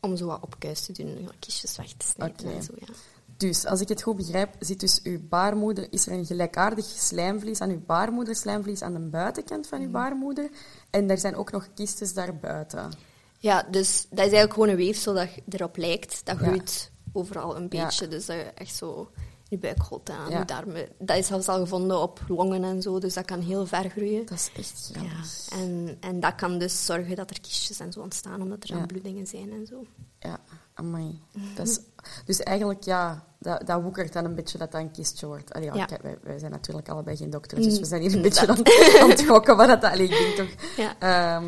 om 0.00 0.16
zo 0.16 0.26
wat 0.26 0.42
opkuis 0.42 0.84
te 0.84 0.92
doen, 0.92 1.22
ja, 1.22 1.28
kistjes 1.38 1.76
weg 1.76 1.92
te 1.96 2.06
snijden 2.06 2.46
Oké. 2.46 2.54
en 2.54 2.62
zo, 2.62 2.72
ja. 2.78 2.86
Dus, 3.36 3.66
als 3.66 3.80
ik 3.80 3.88
het 3.88 4.02
goed 4.02 4.16
begrijp, 4.16 4.54
zit 4.58 4.80
dus 4.80 5.00
uw 5.02 5.18
baarmoeder, 5.28 5.86
is 5.92 6.06
er 6.06 6.12
een 6.12 6.26
gelijkaardig 6.26 6.84
slijmvlies 6.84 7.60
aan 7.60 7.70
uw 7.70 7.84
baarmoeder, 7.86 8.36
slijmvlies 8.36 8.82
aan 8.82 8.92
de 8.92 8.98
buitenkant 9.00 9.66
van 9.66 9.80
uw 9.80 9.90
baarmoeder. 9.90 10.50
En 10.90 11.10
er 11.10 11.18
zijn 11.18 11.36
ook 11.36 11.50
nog 11.52 11.68
kistjes 11.74 12.14
daarbuiten. 12.14 12.90
Ja, 13.38 13.62
dus 13.70 14.00
dat 14.02 14.10
is 14.18 14.18
eigenlijk 14.18 14.52
gewoon 14.52 14.68
een 14.68 14.76
weefsel 14.76 15.14
dat 15.14 15.28
erop 15.48 15.76
lijkt. 15.76 16.20
Dat 16.24 16.38
Ja. 16.38 16.46
groeit 16.46 16.90
overal 17.12 17.56
een 17.56 17.66
Ja. 17.70 17.84
beetje. 17.84 18.08
Dus 18.08 18.26
dat 18.26 18.36
je 18.36 18.42
echt 18.42 18.76
zo 18.76 19.10
je 19.48 19.58
buikgoot 19.58 20.10
aan, 20.10 20.30
Ja. 20.30 20.38
je 20.38 20.44
darmen. 20.44 20.88
Dat 20.98 21.16
is 21.16 21.26
zelfs 21.26 21.48
al 21.48 21.58
gevonden 21.58 22.00
op 22.00 22.20
longen 22.28 22.64
en 22.64 22.82
zo, 22.82 22.98
dus 22.98 23.14
dat 23.14 23.24
kan 23.24 23.40
heel 23.40 23.66
ver 23.66 23.90
groeien. 23.90 24.26
Dat 24.26 24.38
is 24.38 24.50
echt 24.56 24.90
Ja, 24.92 25.00
grappig. 25.00 25.48
en, 25.52 25.96
en 26.00 26.20
dat 26.20 26.34
kan 26.34 26.58
dus 26.58 26.84
zorgen 26.84 27.16
dat 27.16 27.30
er 27.30 27.40
kistjes 27.40 27.80
en 27.80 27.92
zo 27.92 28.00
ontstaan, 28.00 28.42
omdat 28.42 28.62
er 28.62 28.68
Ja. 28.70 28.76
dan 28.78 28.86
bloedingen 28.86 29.26
zijn 29.26 29.52
en 29.52 29.66
zo. 29.66 29.84
Ja, 30.18 30.40
amai. 30.74 31.20
Dat 31.56 31.66
is, 31.68 31.80
dus 32.24 32.40
eigenlijk, 32.40 32.82
ja, 32.82 33.24
dat, 33.38 33.66
dat 33.66 33.82
woekert 33.82 34.12
dan 34.12 34.24
een 34.24 34.34
beetje 34.34 34.58
dat 34.58 34.72
dat 34.72 34.80
een 34.80 34.90
kistje 34.90 35.26
wordt. 35.26 35.52
Allee, 35.52 35.68
ja, 35.68 35.74
Ja. 35.74 35.84
kijk, 35.84 36.02
wij, 36.02 36.18
wij 36.22 36.38
zijn 36.38 36.50
natuurlijk 36.50 36.88
allebei 36.88 37.16
geen 37.16 37.30
dokters, 37.30 37.64
dus 37.64 37.74
Mm, 37.74 37.80
we 37.80 37.86
zijn 37.86 38.00
hier 38.02 38.14
een 38.14 38.22
beetje 38.28 38.46
aan, 38.46 38.56
aan 39.02 39.10
het 39.10 39.24
gokken 39.26 39.56
wat 39.56 39.68
dat 39.68 39.84
allee, 39.84 40.08
ik 40.08 40.34
denk 40.34 40.48
toch... 40.48 40.76
Ja. 40.76 40.94
Ehm, 40.98 41.44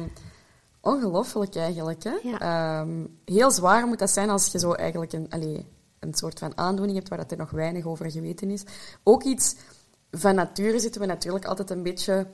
ongelooflijk 0.80 1.56
eigenlijk, 1.56 2.02
hè. 2.04 2.36
Ehm, 2.38 3.06
heel 3.24 3.50
zwaar 3.50 3.86
moet 3.86 3.98
dat 3.98 4.10
zijn 4.10 4.30
als 4.30 4.46
je 4.46 4.58
zo 4.58 4.72
eigenlijk 4.72 5.12
een, 5.12 5.26
allee, 5.30 5.66
een 5.98 6.14
soort 6.14 6.38
van 6.38 6.58
aandoening 6.58 6.96
hebt 6.96 7.08
waar 7.08 7.18
dat 7.18 7.30
er 7.30 7.36
nog 7.36 7.50
weinig 7.50 7.84
over 7.84 8.10
geweten 8.10 8.50
is. 8.50 8.62
Ook 9.02 9.22
iets 9.22 9.54
van 10.10 10.34
nature 10.34 10.78
zitten 10.78 11.00
we 11.00 11.06
natuurlijk 11.06 11.44
altijd 11.44 11.70
een 11.70 11.82
beetje 11.82 12.26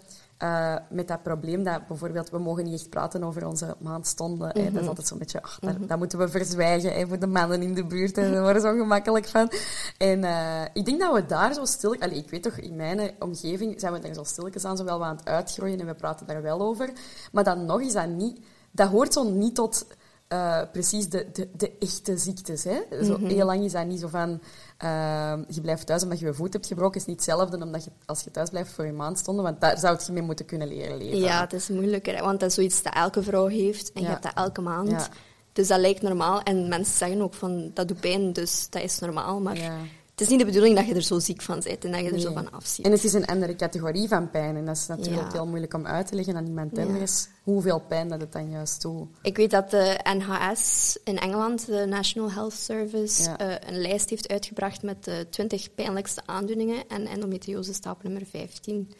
uh, 0.43 0.77
met 0.89 1.09
dat 1.09 1.23
probleem 1.23 1.63
dat 1.63 1.87
bijvoorbeeld 1.87 2.31
we 2.31 2.39
mogen 2.39 2.65
niet 2.65 2.75
echt 2.75 2.91
praten 2.91 3.25
over 3.25 3.47
onze 3.47 3.77
maandstonden. 3.79 4.49
Mm 4.55 4.65
Dat 4.65 4.73
is 4.73 4.79
mhm. 4.79 4.89
altijd 4.89 5.07
zo'n 5.07 5.19
beetje, 5.19 5.43
ach, 5.43 5.59
dat, 5.61 5.89
dat, 5.89 5.99
moeten 5.99 6.19
we 6.19 6.29
verzwijgen 6.29 6.93
hè, 6.93 7.07
voor 7.07 7.19
de 7.19 7.27
mannen 7.27 7.63
in 7.63 7.75
de 7.75 7.85
buurt. 7.85 8.15
Daar 8.15 8.43
worden 8.43 8.63
zo 8.63 8.77
gemakkelijk 8.77 9.27
van. 9.27 9.51
En 9.99 10.23
uh, 10.23 10.63
ik 10.73 10.85
denk 10.85 11.01
dat 11.01 11.15
we 11.15 11.27
daar 11.27 11.55
zo 11.55 11.65
stil... 11.65 11.97
Allee, 11.99 12.19
ik 12.19 12.31
weet 12.31 12.43
toch, 12.43 12.57
in 12.57 12.77
mijn 12.77 13.11
omgeving 13.19 13.81
zijn 13.81 13.93
we 13.93 13.99
daar 13.99 14.15
zo 14.15 14.25
stilletjes 14.25 14.65
aan, 14.65 14.77
zo 14.77 14.85
wel 14.85 15.05
aan 15.05 15.17
het 15.17 15.29
uitgroeien 15.29 15.81
en 15.81 15.87
we 15.87 15.95
praten 15.95 16.27
daar 16.27 16.43
wel 16.43 16.61
over. 16.61 16.91
Maar 17.33 17.45
dan 17.45 17.65
nog 17.65 17.81
is 17.81 17.93
dat 17.93 18.09
niet... 18.09 18.41
Dat 18.71 18.89
hoort 18.89 19.13
zo 19.13 19.31
niet 19.31 19.55
tot 19.55 19.87
uh, 20.33 20.61
precies 20.73 21.09
de, 21.09 21.27
de, 21.33 21.49
de, 21.57 21.73
echte 21.79 22.19
ziektes. 22.19 22.65
Hè? 22.65 23.05
Zo, 23.05 23.19
mhm. 23.19 23.27
Heel 23.27 23.47
lang 23.47 23.65
is 23.65 23.73
dat 23.73 23.87
niet 23.87 24.01
zo 24.01 24.09
van... 24.09 24.41
Uh, 24.85 25.35
je 25.49 25.61
blijft 25.61 25.87
thuis 25.87 26.03
omdat 26.03 26.19
je 26.19 26.27
je 26.27 26.35
voet 26.35 26.53
hebt 26.53 26.67
gebroken. 26.67 27.01
is 27.01 27.07
niet 27.07 27.17
hetzelfde 27.17 27.65
omdat 27.65 27.85
je, 27.85 27.91
als 28.07 28.23
je 28.23 28.31
thuis 28.31 28.51
blijft 28.51 28.73
voor 28.73 28.87
je 28.87 28.93
maandstonden. 28.93 29.45
Want 29.45 29.61
daar 29.61 29.79
zou 29.79 29.99
je 30.07 30.13
mee 30.13 30.23
moeten 30.23 30.47
kunnen 30.47 30.69
leren 30.69 30.97
leven. 30.97 31.19
Ja, 31.19 31.41
het 31.41 31.53
is 31.53 31.69
moeilijker. 31.69 32.23
Want 32.23 32.41
dat 32.41 32.49
is 32.49 32.55
zoiets 32.55 32.83
dat 32.83 32.95
elke 32.95 33.23
vrouw 33.23 33.47
heeft. 33.47 33.93
En 33.93 34.03
je 34.03 34.09
hebt 34.09 34.23
dat 34.23 34.35
elke 34.35 34.61
maand. 34.61 35.09
Dus 35.53 35.69
dat 35.69 35.81
lijkt 35.81 36.03
normaal. 36.03 36.43
En 36.43 36.69
mensen 36.69 36.97
zeggen 36.97 37.23
ook 37.23 37.35
van, 37.35 37.71
dat 37.75 37.89
doet 37.89 38.01
pijn, 38.01 38.33
dus 38.33 38.67
dat 38.71 38.83
is 38.83 38.99
normaal. 38.99 39.41
Maar 39.41 39.59
is 40.23 40.29
niet 40.29 40.39
de 40.39 40.45
bedoeling 40.45 40.77
dat 40.77 40.87
je 40.87 40.95
er 40.95 41.03
zo 41.03 41.19
ziek 41.19 41.43
van 41.43 41.61
bent 41.65 41.85
en 41.85 41.93
dat 41.93 42.01
je 42.01 42.11
er 42.11 42.21
zo 42.21 42.33
van 42.33 42.51
afziet. 42.51 42.85
En 42.87 42.93
het 42.93 43.05
is 43.05 43.13
een 43.13 43.27
andere 43.27 43.57
categorie 43.57 44.09
van 44.09 44.31
pijn. 44.31 44.57
En 44.57 44.65
dat 44.65 44.77
is 44.77 44.87
natuurlijk 44.87 45.33
heel 45.33 45.47
moeilijk 45.47 45.75
om 45.75 45.87
uit 45.87 46.07
te 46.07 46.15
leggen 46.15 46.37
aan 46.37 46.47
iemand 46.47 46.79
anders 46.79 47.29
hoeveel 47.43 47.81
pijn 47.89 48.09
dat 48.09 48.21
het 48.21 48.33
dan 48.33 48.51
juist 48.51 48.83
doet. 48.83 49.09
Ik 49.23 49.37
weet 49.37 49.51
dat 49.51 49.71
de 49.71 49.99
NHS 50.03 50.99
in 51.05 51.19
Engeland, 51.19 51.67
de 51.67 51.87
National 51.89 52.31
Health 52.31 52.53
Service, 52.53 53.31
eh, 53.31 53.55
een 53.67 53.81
lijst 53.81 54.11
heeft 54.11 54.29
uitgebracht 54.29 54.83
met 54.83 55.05
de 55.05 55.27
20 55.31 55.75
pijnlijkste 55.75 56.23
aandoeningen. 56.27 56.89
En 56.89 57.07
endometriose 57.07 57.73
staat 57.73 58.03
nummer 58.03 58.27
15. 58.27 58.93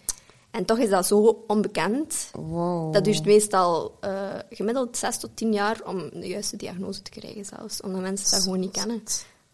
En 0.51 0.65
toch 0.65 0.79
is 0.79 0.91
dat 0.91 1.07
zo 1.07 1.45
onbekend. 1.47 2.31
Wow. 2.33 2.93
Dat 2.93 3.05
duurt 3.05 3.25
meestal 3.25 3.99
uh, 4.05 4.29
gemiddeld 4.51 4.97
6 4.97 5.19
tot 5.19 5.31
10 5.35 5.53
jaar 5.53 5.81
om 5.85 6.11
de 6.11 6.27
juiste 6.27 6.57
diagnose 6.57 7.03
te 7.03 7.11
krijgen 7.11 7.45
zelfs. 7.45 7.81
Omdat 7.81 8.01
mensen 8.01 8.31
dat 8.31 8.43
gewoon 8.43 8.61
niet 8.61 8.71
kennen. 8.71 9.03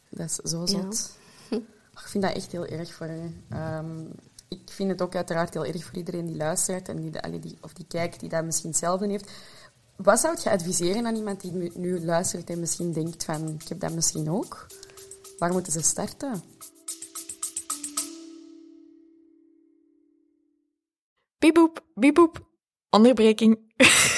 Dat 0.09 0.27
is 0.27 0.51
zo 0.51 0.67
zot. 0.67 1.18
Vind 2.09 2.25
dat 2.25 2.33
echt 2.33 2.53
heel 2.53 2.67
erg 2.67 2.95
voor 2.95 3.07
je. 3.07 3.31
Ehm, 3.49 4.05
ik 4.49 4.71
vind 4.71 4.91
het 4.91 5.03
ook 5.03 5.15
uiteraard 5.15 5.55
heel 5.55 5.65
erg 5.65 5.85
voor 5.85 5.97
iedereen 5.97 6.27
die 6.27 6.37
luistert 6.37 6.89
en 6.89 7.01
die, 7.01 7.41
die, 7.41 7.59
of 7.61 7.73
die 7.73 7.87
kijkt, 7.89 8.21
die 8.21 8.29
dat 8.29 8.45
misschien 8.45 8.71
hetzelfde 8.71 9.09
heeft. 9.09 9.31
Wat 9.97 10.21
zou 10.21 10.37
je 10.43 10.51
adviseren 10.51 11.07
aan 11.07 11.17
iemand 11.17 11.41
die 11.41 11.73
nu 11.75 12.05
luistert 12.05 12.51
en 12.51 12.61
misschien 12.61 12.93
denkt 12.93 13.25
van, 13.25 13.49
ik 13.49 13.69
heb 13.69 13.81
dat 13.81 13.93
misschien 13.93 14.31
ook? 14.31 14.67
Waar 15.39 15.53
moeten 15.53 15.73
ze 15.73 15.83
starten? 15.83 16.43
Bieboep, 21.39 21.85
bieboep. 21.95 22.47
Onderbreking. 22.91 23.59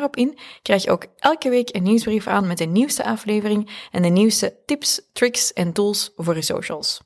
daarop 0.01 0.15
in 0.15 0.37
krijg 0.61 0.83
je 0.83 0.91
ook 0.91 1.05
elke 1.17 1.49
week 1.49 1.75
een 1.75 1.83
nieuwsbrief 1.83 2.27
aan 2.27 2.47
met 2.47 2.57
de 2.57 2.65
nieuwste 2.65 3.03
aflevering 3.03 3.69
en 3.91 4.01
de 4.01 4.07
nieuwste 4.07 4.55
tips, 4.65 5.01
tricks 5.13 5.53
en 5.53 5.73
tools 5.73 6.11
voor 6.15 6.35
je 6.35 6.41
socials. 6.41 7.01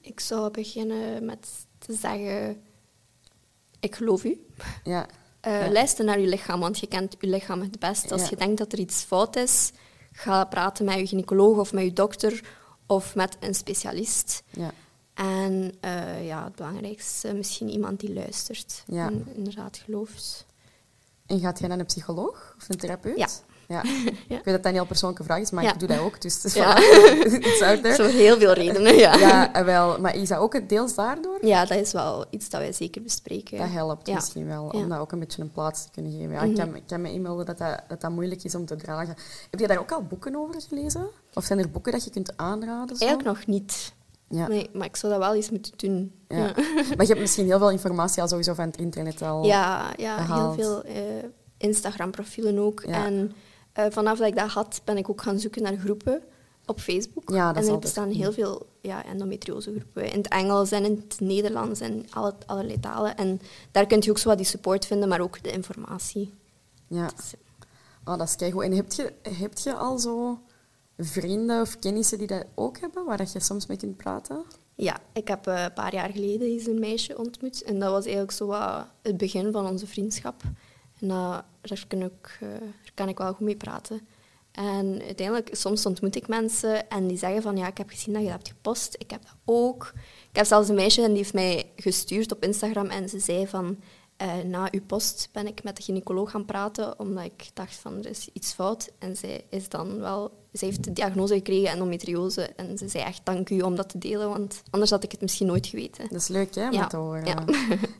Ik 0.00 0.20
zou 0.20 0.50
beginnen 0.50 1.24
met 1.24 1.66
te 1.78 1.92
zeggen: 1.94 2.62
Ik 3.80 3.94
geloof 3.94 4.24
u. 4.24 4.46
Ja. 4.84 5.06
Uh, 5.46 5.66
Luister 5.70 6.04
naar 6.04 6.20
je 6.20 6.26
lichaam, 6.26 6.60
want 6.60 6.78
je 6.78 6.86
kent 6.86 7.16
je 7.20 7.26
lichaam 7.26 7.60
het 7.60 7.78
best. 7.78 8.12
Als 8.12 8.28
je 8.28 8.36
denkt 8.36 8.58
dat 8.58 8.72
er 8.72 8.78
iets 8.78 9.02
fout 9.02 9.36
is, 9.36 9.72
ga 10.12 10.44
praten 10.44 10.84
met 10.84 10.98
je 10.98 11.06
gynaecoloog 11.06 11.58
of 11.58 11.72
met 11.72 11.84
je 11.84 11.92
dokter 11.92 12.40
of 12.86 13.14
met 13.14 13.36
een 13.40 13.54
specialist. 13.54 14.42
Ja. 14.50 14.72
En 15.14 15.74
uh, 15.84 16.26
ja, 16.26 16.44
het 16.44 16.54
belangrijkste, 16.54 17.34
misschien 17.34 17.68
iemand 17.68 18.00
die 18.00 18.12
luistert 18.12 18.82
ja. 18.86 19.06
en 19.06 19.26
inderdaad 19.34 19.76
gelooft. 19.76 20.46
En 21.26 21.40
gaat 21.40 21.58
jij 21.58 21.68
naar 21.68 21.78
een 21.78 21.86
psycholoog 21.86 22.54
of 22.58 22.68
een 22.68 22.76
therapeut? 22.76 23.18
Ja. 23.18 23.28
Ja. 23.68 23.82
Ik 24.28 24.28
weet 24.28 24.44
dat 24.44 24.54
dat 24.54 24.64
een 24.64 24.72
heel 24.72 24.86
persoonlijke 24.86 25.24
vraag 25.24 25.40
is, 25.40 25.50
maar 25.50 25.64
ik 25.64 25.78
doe 25.78 25.88
dat 25.88 25.98
ook. 25.98 26.20
Dus 26.20 26.34
het 26.34 26.44
is 26.44 26.54
ja. 26.54 26.76
Zo 27.94 28.04
heel 28.04 28.38
veel 28.38 28.52
redenen, 28.52 28.96
ja. 28.96 29.16
Ja, 29.16 29.64
wel. 29.64 30.00
Maar 30.00 30.16
is 30.16 30.28
dat 30.28 30.38
ook 30.38 30.68
deels 30.68 30.94
daardoor? 30.94 31.46
Ja, 31.46 31.64
dat 31.64 31.78
is 31.78 31.92
wel 31.92 32.24
iets 32.30 32.48
dat 32.48 32.60
wij 32.60 32.72
zeker 32.72 33.02
bespreken. 33.02 33.58
Dat 33.58 33.68
helpt 33.70 34.12
misschien 34.12 34.46
wel, 34.46 34.64
om 34.64 34.88
dat 34.88 34.98
ook 34.98 35.12
een 35.12 35.18
beetje 35.18 35.42
een 35.42 35.52
plaats 35.52 35.84
te 35.84 35.90
kunnen 35.90 36.12
geven. 36.12 36.32
Ja, 36.32 36.42
ik, 36.42 36.54
kan, 36.54 36.76
ik 36.76 36.82
kan 36.86 37.00
me 37.00 37.12
inmelden 37.12 37.46
dat 37.46 37.58
dat, 37.58 37.80
dat 37.88 38.00
dat 38.00 38.10
moeilijk 38.10 38.44
is 38.44 38.54
om 38.54 38.66
te 38.66 38.76
dragen. 38.76 39.16
Heb 39.50 39.60
je 39.60 39.66
daar 39.66 39.78
ook 39.78 39.92
al 39.92 40.02
boeken 40.02 40.36
over 40.36 40.60
gelezen? 40.68 41.06
Of 41.34 41.44
zijn 41.44 41.58
er 41.58 41.70
boeken 41.70 41.92
dat 41.92 42.04
je 42.04 42.10
kunt 42.10 42.36
aanraden? 42.36 42.96
Zo? 42.96 43.04
Eigenlijk 43.04 43.36
nog 43.36 43.46
niet. 43.46 43.92
Ja. 44.34 44.48
Nee, 44.48 44.70
maar 44.72 44.86
ik 44.86 44.96
zou 44.96 45.12
dat 45.12 45.22
wel 45.22 45.34
eens 45.34 45.50
moeten 45.50 45.72
doen. 45.76 46.12
Ja. 46.28 46.52
Maar 46.96 47.06
je 47.06 47.12
hebt 47.12 47.20
misschien 47.20 47.46
heel 47.46 47.58
veel 47.58 47.70
informatie 47.70 48.22
al 48.22 48.28
sowieso 48.28 48.54
van 48.54 48.66
het 48.66 48.76
internet 48.76 49.22
al 49.22 49.44
Ja, 49.44 49.92
ja 49.96 50.34
heel 50.34 50.52
veel 50.52 50.86
uh, 50.86 50.92
Instagram-profielen 51.56 52.58
ook. 52.58 52.80
En 52.80 53.32
uh, 53.78 53.84
vanaf 53.90 54.18
dat 54.18 54.26
ik 54.26 54.36
dat 54.36 54.50
had, 54.50 54.80
ben 54.84 54.96
ik 54.96 55.10
ook 55.10 55.22
gaan 55.22 55.38
zoeken 55.38 55.62
naar 55.62 55.76
groepen 55.76 56.22
op 56.66 56.80
Facebook. 56.80 57.30
Ja, 57.30 57.52
dat 57.52 57.64
en 57.64 57.72
er 57.72 57.78
bestaan 57.78 58.10
heel 58.10 58.32
veel 58.32 58.66
ja, 58.80 59.04
endometriosegroepen 59.04 60.10
in 60.10 60.18
het 60.18 60.28
Engels 60.28 60.70
en 60.70 60.84
in 60.84 61.04
het 61.08 61.20
Nederlands 61.20 61.80
en 61.80 62.06
alle, 62.10 62.34
allerlei 62.46 62.80
talen. 62.80 63.16
En 63.16 63.40
daar 63.70 63.86
kun 63.86 64.00
je 64.00 64.10
ook 64.10 64.18
zo 64.18 64.28
wat 64.28 64.38
die 64.38 64.46
support 64.46 64.86
vinden, 64.86 65.08
maar 65.08 65.20
ook 65.20 65.42
de 65.42 65.50
informatie. 65.50 66.32
Ja. 66.86 67.10
Dus, 67.16 67.34
oh, 68.04 68.18
dat 68.18 68.28
is 68.28 68.36
keigoed. 68.36 68.62
En 68.62 68.72
heb 68.72 68.92
je, 68.92 69.12
heb 69.22 69.58
je 69.58 69.74
al 69.74 69.98
zo 69.98 70.38
vrienden 70.98 71.60
of 71.60 71.78
kennissen 71.78 72.18
die 72.18 72.26
dat 72.26 72.46
ook 72.54 72.78
hebben, 72.78 73.04
waar 73.04 73.28
je 73.32 73.40
soms 73.40 73.66
mee 73.66 73.76
kunt 73.76 73.96
praten? 73.96 74.44
Ja, 74.74 75.00
ik 75.12 75.28
heb 75.28 75.46
eh, 75.46 75.62
een 75.62 75.72
paar 75.72 75.94
jaar 75.94 76.10
geleden 76.10 76.48
eens 76.48 76.66
een 76.66 76.78
meisje 76.78 77.18
ontmoet. 77.18 77.62
En 77.62 77.78
dat 77.78 77.90
was 77.90 78.04
eigenlijk 78.04 78.32
zo 78.32 78.52
het 79.02 79.16
begin 79.16 79.52
van 79.52 79.66
onze 79.66 79.86
vriendschap. 79.86 80.42
En 81.00 81.08
daar, 81.08 81.84
kan 81.88 82.02
ik, 82.02 82.38
uh, 82.42 82.48
daar 82.60 82.92
kan 82.94 83.08
ik 83.08 83.18
wel 83.18 83.32
goed 83.32 83.46
mee 83.46 83.56
praten. 83.56 84.00
En 84.52 85.02
uiteindelijk, 85.02 85.48
soms 85.52 85.86
ontmoet 85.86 86.16
ik 86.16 86.28
mensen 86.28 86.88
en 86.88 87.06
die 87.06 87.18
zeggen 87.18 87.42
van 87.42 87.56
ja, 87.56 87.66
ik 87.66 87.78
heb 87.78 87.90
gezien 87.90 88.12
dat 88.12 88.22
je 88.22 88.28
dat 88.28 88.36
hebt 88.36 88.48
gepost. 88.48 88.94
Ik 88.98 89.10
heb 89.10 89.22
dat 89.22 89.36
ook. 89.44 89.92
Ik 90.30 90.36
heb 90.36 90.46
zelfs 90.46 90.68
een 90.68 90.74
meisje 90.74 91.02
en 91.02 91.08
die 91.08 91.16
heeft 91.16 91.34
mij 91.34 91.72
gestuurd 91.76 92.32
op 92.32 92.44
Instagram 92.44 92.86
en 92.86 93.08
ze 93.08 93.18
zei 93.18 93.46
van 93.46 93.78
uh, 94.22 94.36
na 94.44 94.68
uw 94.70 94.82
post 94.86 95.28
ben 95.32 95.46
ik 95.46 95.62
met 95.62 95.76
de 95.76 95.82
gynaecoloog 95.82 96.30
gaan 96.30 96.44
praten, 96.44 96.98
omdat 96.98 97.24
ik 97.24 97.50
dacht 97.54 97.74
van 97.74 97.98
er 97.98 98.10
is 98.10 98.28
iets 98.32 98.52
fout. 98.52 98.90
En 98.98 99.16
zij 99.16 99.44
is 99.48 99.68
dan 99.68 100.00
wel 100.00 100.32
ze 100.54 100.64
heeft 100.64 100.84
de 100.84 100.92
diagnose 100.92 101.34
gekregen, 101.34 101.68
endometriose. 101.68 102.42
En 102.56 102.78
ze 102.78 102.88
zei 102.88 103.04
echt 103.04 103.20
dank 103.24 103.50
u 103.50 103.60
om 103.60 103.76
dat 103.76 103.88
te 103.88 103.98
delen, 103.98 104.28
want 104.28 104.62
anders 104.70 104.90
had 104.90 105.04
ik 105.04 105.10
het 105.10 105.20
misschien 105.20 105.46
nooit 105.46 105.66
geweten. 105.66 106.08
Dat 106.08 106.20
is 106.20 106.28
leuk, 106.28 106.54
hè, 106.54 106.66
om 106.66 106.72
ja. 106.72 106.86
te 106.86 106.96
horen. 106.96 107.24
Ja. 107.24 107.44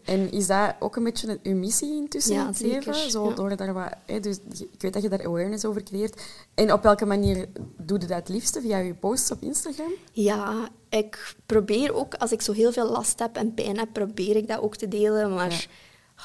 En 0.04 0.32
is 0.32 0.46
dat 0.46 0.74
ook 0.78 0.96
een 0.96 1.04
beetje 1.04 1.38
uw 1.42 1.56
missie 1.56 1.96
intussen 1.96 2.34
ja, 2.34 2.40
in 2.40 2.46
het 2.46 2.60
leven? 2.60 3.10
Zo, 3.10 3.34
door 3.34 3.56
daar 3.56 3.72
wat, 3.72 3.94
hè, 4.06 4.20
dus, 4.20 4.38
ik 4.72 4.82
weet 4.82 4.92
dat 4.92 5.02
je 5.02 5.08
daar 5.08 5.26
awareness 5.26 5.64
over 5.64 5.82
creëert. 5.82 6.22
En 6.54 6.72
op 6.72 6.82
welke 6.82 7.04
manier 7.04 7.48
doe 7.76 8.00
je 8.00 8.06
dat 8.06 8.16
het 8.16 8.28
liefste? 8.28 8.60
Via 8.60 8.78
je 8.78 8.94
posts 8.94 9.30
op 9.30 9.42
Instagram? 9.42 9.92
Ja, 10.12 10.68
ik 10.88 11.34
probeer 11.46 11.94
ook, 11.94 12.14
als 12.14 12.32
ik 12.32 12.42
zo 12.42 12.52
heel 12.52 12.72
veel 12.72 12.90
last 12.90 13.18
heb 13.18 13.36
en 13.36 13.54
pijn 13.54 13.78
heb, 13.78 13.92
probeer 13.92 14.36
ik 14.36 14.48
dat 14.48 14.60
ook 14.60 14.76
te 14.76 14.88
delen. 14.88 15.34
Maar 15.34 15.68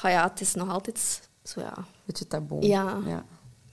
ja, 0.02 0.08
ja 0.08 0.28
het 0.28 0.40
is 0.40 0.54
nog 0.54 0.68
altijd 0.68 1.28
zo, 1.42 1.60
ja... 1.60 1.74
Beetje 2.04 2.26
taboe. 2.26 2.62
ja. 2.66 3.24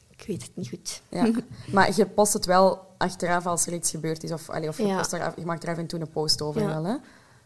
Ik 0.09 0.27
weet 0.27 0.41
het 0.41 0.55
niet 0.55 0.69
goed. 0.69 1.01
Ja. 1.09 1.31
Maar 1.73 1.95
je 1.95 2.05
post 2.05 2.33
het 2.33 2.45
wel 2.45 2.79
achteraf 2.97 3.45
als 3.45 3.65
er 3.67 3.73
iets 3.73 3.89
gebeurd 3.91 4.23
is. 4.23 4.31
Of, 4.31 4.49
allee, 4.49 4.69
of 4.69 4.77
je, 4.77 4.95
post 4.95 5.13
er, 5.13 5.33
je 5.37 5.45
maakt 5.45 5.63
er 5.63 5.69
af 5.69 5.77
en 5.77 5.87
toe 5.87 5.99
een 5.99 6.09
post 6.09 6.41
over 6.41 6.65
wel, 6.65 6.83
hè? 6.83 6.95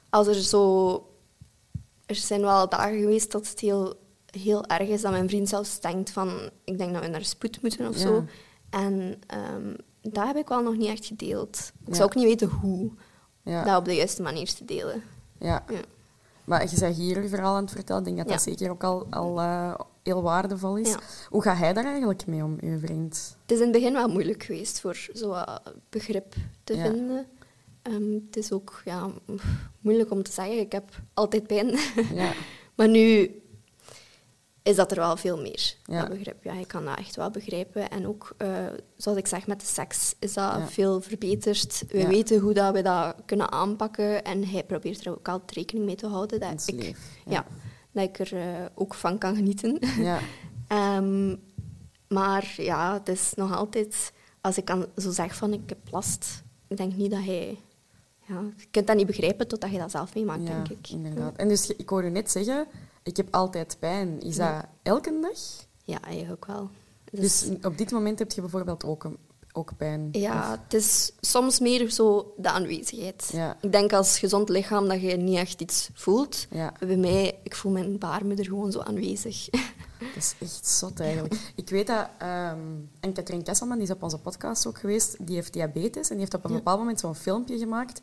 als 0.10 0.28
er 0.28 0.36
zo... 0.36 0.94
Er 2.06 2.16
zijn 2.16 2.42
wel 2.42 2.70
dagen 2.70 3.00
geweest 3.00 3.32
dat 3.32 3.48
het 3.50 3.60
heel, 3.60 3.94
heel 4.26 4.66
erg 4.66 4.88
is, 4.90 5.02
dat 5.02 5.12
mijn 5.12 5.30
vriend 5.30 5.50
zelfs 5.50 5.80
denkt 5.80 6.10
van... 6.10 6.50
Ik 6.64 6.78
denk 6.78 6.94
dat 6.94 7.02
we 7.04 7.08
naar 7.08 7.26
spoed 7.26 7.62
moeten 7.62 7.88
of 7.88 7.98
zo. 7.98 8.26
En 8.70 9.22
ehm, 9.28 9.74
dat 10.02 10.26
heb 10.26 10.36
ik 10.36 10.48
wel 10.48 10.62
nog 10.62 10.78
niet 10.78 10.90
echt 10.90 11.06
gedeeld. 11.06 11.72
Ik 11.86 11.96
zou 11.96 12.10
ook 12.10 12.16
niet 12.16 12.26
weten 12.26 12.48
hoe 12.50 12.92
Ja. 13.44 13.64
dat 13.64 13.78
op 13.78 13.86
de 13.86 13.96
juiste 13.96 14.22
manier 14.22 14.54
te 14.54 14.66
delen. 14.66 15.04
Ja. 15.40 15.64
Maar 16.46 16.70
je 16.70 16.80
bent 16.80 16.96
hier 16.96 17.22
je 17.22 17.30
verhaal 17.30 17.56
aan 17.56 17.64
het 17.64 17.72
vertellen. 17.72 18.02
Ik 18.02 18.08
denk 18.08 18.18
dat 18.18 18.28
dat 18.28 18.42
zeker 18.42 18.70
ook 18.70 18.84
al, 18.84 19.08
al 19.10 19.40
eh, 19.40 19.74
heel 20.04 20.22
waardevol 20.22 20.78
is. 20.78 20.96
Hoe 21.30 21.42
gaat 21.42 21.58
hij 21.58 21.74
daar 21.74 21.86
eigenlijk 21.86 22.26
mee 22.26 22.44
om, 22.44 22.58
uw 22.62 22.80
vriend? 22.80 23.38
Het 23.42 23.52
is 23.52 23.58
in 23.58 23.64
het 23.64 23.72
begin 23.72 23.94
wel 23.94 24.08
moeilijk 24.08 24.44
geweest 24.44 24.80
voor 24.80 25.10
zo 25.14 25.30
wat 25.30 25.62
begrip 25.90 26.36
te 26.64 26.78
vinden. 26.78 27.26
Ehm, 27.82 28.14
het 28.26 28.38
is 28.38 28.52
ook 28.52 28.82
ja, 28.86 29.10
moeilijk 29.80 30.12
om 30.12 30.24
te 30.24 30.32
zeggen. 30.32 30.60
Ik 30.60 30.72
heb 30.72 30.90
altijd 31.14 31.48
pijn. 31.48 31.78
Ja. 32.14 32.34
maar 32.76 32.90
nu 32.90 33.32
is 34.64 34.76
dat 34.76 34.92
er 34.92 34.98
wel 34.98 35.18
veel 35.18 35.42
meer, 35.42 35.76
Ja. 35.84 36.00
dat 36.02 36.10
begrip. 36.18 36.44
Ja, 36.44 36.54
ik 36.54 36.68
kan 36.68 36.86
dat 36.86 36.98
echt 36.98 37.16
wel 37.16 37.30
begrijpen. 37.30 37.90
En 37.90 38.08
ook, 38.08 38.34
eh, 38.38 38.66
zoals 38.96 39.18
ik 39.18 39.28
zeg, 39.28 39.48
met 39.48 39.60
de 39.60 39.66
seks 39.66 40.16
is 40.20 40.34
dat 40.34 40.44
Ja. 40.58 40.68
veel 40.68 41.02
verbeterd. 41.02 41.84
We 41.88 41.98
Ja. 42.00 42.08
weten 42.08 42.40
hoe 42.40 42.54
dat 42.54 42.74
we 42.74 42.82
dat 42.82 43.16
kunnen 43.26 43.52
aanpakken. 43.52 44.24
En 44.24 44.48
hij 44.48 44.64
probeert 44.64 45.06
er 45.06 45.12
ook 45.12 45.28
altijd 45.28 45.52
rekening 45.52 45.86
mee 45.86 45.96
te 45.96 46.08
houden. 46.08 46.40
Dat 46.40 46.64
ik, 46.68 46.96
ja. 47.26 47.46
dat 47.92 48.04
ik 48.04 48.20
er 48.20 48.38
eh, 48.38 48.66
ook 48.76 48.94
van 48.94 49.18
kan 49.18 49.36
genieten. 49.36 49.78
Ja. 49.98 50.20
Ehm, 50.68 51.36
maar 52.08 52.54
ja, 52.58 52.94
het 52.94 53.08
is 53.08 53.34
nog 53.36 53.56
altijd... 53.56 54.12
Als 54.42 54.58
ik 54.58 54.66
dan 54.68 54.86
zo 54.98 55.12
zeg 55.12 55.36
van 55.36 55.54
ik 55.54 55.70
heb 55.70 55.78
last, 55.92 56.44
ik 56.68 56.78
denk 56.78 56.96
niet 56.96 57.12
dat 57.12 57.24
hij... 57.24 57.58
Ja, 58.28 58.42
je 58.58 58.66
kunt 58.72 58.88
dat 58.88 58.96
niet 58.96 59.06
begrijpen 59.06 59.48
totdat 59.48 59.72
je 59.72 59.78
dat 59.78 59.92
zelf 59.92 60.16
meemaakt, 60.16 60.46
denk 60.46 60.70
ik. 60.70 60.90
inderdaad. 60.90 61.36
En 61.36 61.48
dus 61.48 61.70
ik 61.76 61.90
hoorde 61.90 62.10
net 62.10 62.32
zeggen, 62.32 62.68
ik 63.04 63.18
heb 63.18 63.28
altijd 63.36 63.78
pijn. 63.80 64.22
Is 64.22 64.36
dat 64.36 64.66
elke 64.84 65.20
dag? 65.22 65.40
Ja, 65.84 66.02
eigenlijk 66.02 66.46
wel. 66.46 66.70
Dus 67.12 67.46
op 67.62 67.78
dit 67.78 67.92
moment 67.92 68.20
heb 68.20 68.32
je 68.32 68.42
bijvoorbeeld 68.42 68.84
ook, 68.86 69.04
een- 69.04 69.18
ook 69.52 69.72
pijn? 69.78 70.10
Ja, 70.12 70.60
het 70.64 70.74
is 70.74 71.12
soms 71.22 71.60
meer 71.60 71.90
zo 71.90 72.34
de 72.38 72.50
aanwezigheid. 72.50 73.30
Ja. 73.34 73.58
Ik 73.62 73.72
denk 73.72 73.94
als 73.94 74.20
gezond 74.20 74.50
lichaam 74.50 74.88
dat 74.88 75.02
je 75.02 75.16
niet 75.18 75.38
echt 75.38 75.62
iets 75.62 75.90
voelt. 75.94 76.48
Ja. 76.50 76.74
Bij 76.80 76.98
mij, 76.98 77.40
ik 77.44 77.56
voel 77.56 77.72
mijn 77.72 77.98
baarmoeder 77.98 78.46
gewoon 78.46 78.72
zo 78.72 78.80
aanwezig. 78.80 79.50
Dat 80.00 80.16
is 80.24 80.36
echt 80.40 80.68
zot 80.68 81.00
eigenlijk. 81.00 81.52
Ik 81.56 81.70
weet 81.70 81.88
dat... 81.88 82.08
ehm 82.18 82.60
en 83.00 83.14
Katrien 83.14 83.44
Kesselman, 83.44 83.78
die 83.78 83.88
is 83.88 83.94
op 83.94 84.04
onze 84.04 84.18
podcast 84.18 84.68
ook 84.68 84.78
geweest, 84.78 85.16
die 85.28 85.36
heeft 85.36 85.54
diabetes 85.54 86.04
en 86.10 86.10
die 86.10 86.20
heeft 86.20 86.34
op 86.34 86.44
een 86.46 86.54
bepaald 86.54 86.80
moment 86.80 87.00
zo'n 87.00 87.16
filmpje 87.16 87.58
gemaakt 87.58 88.02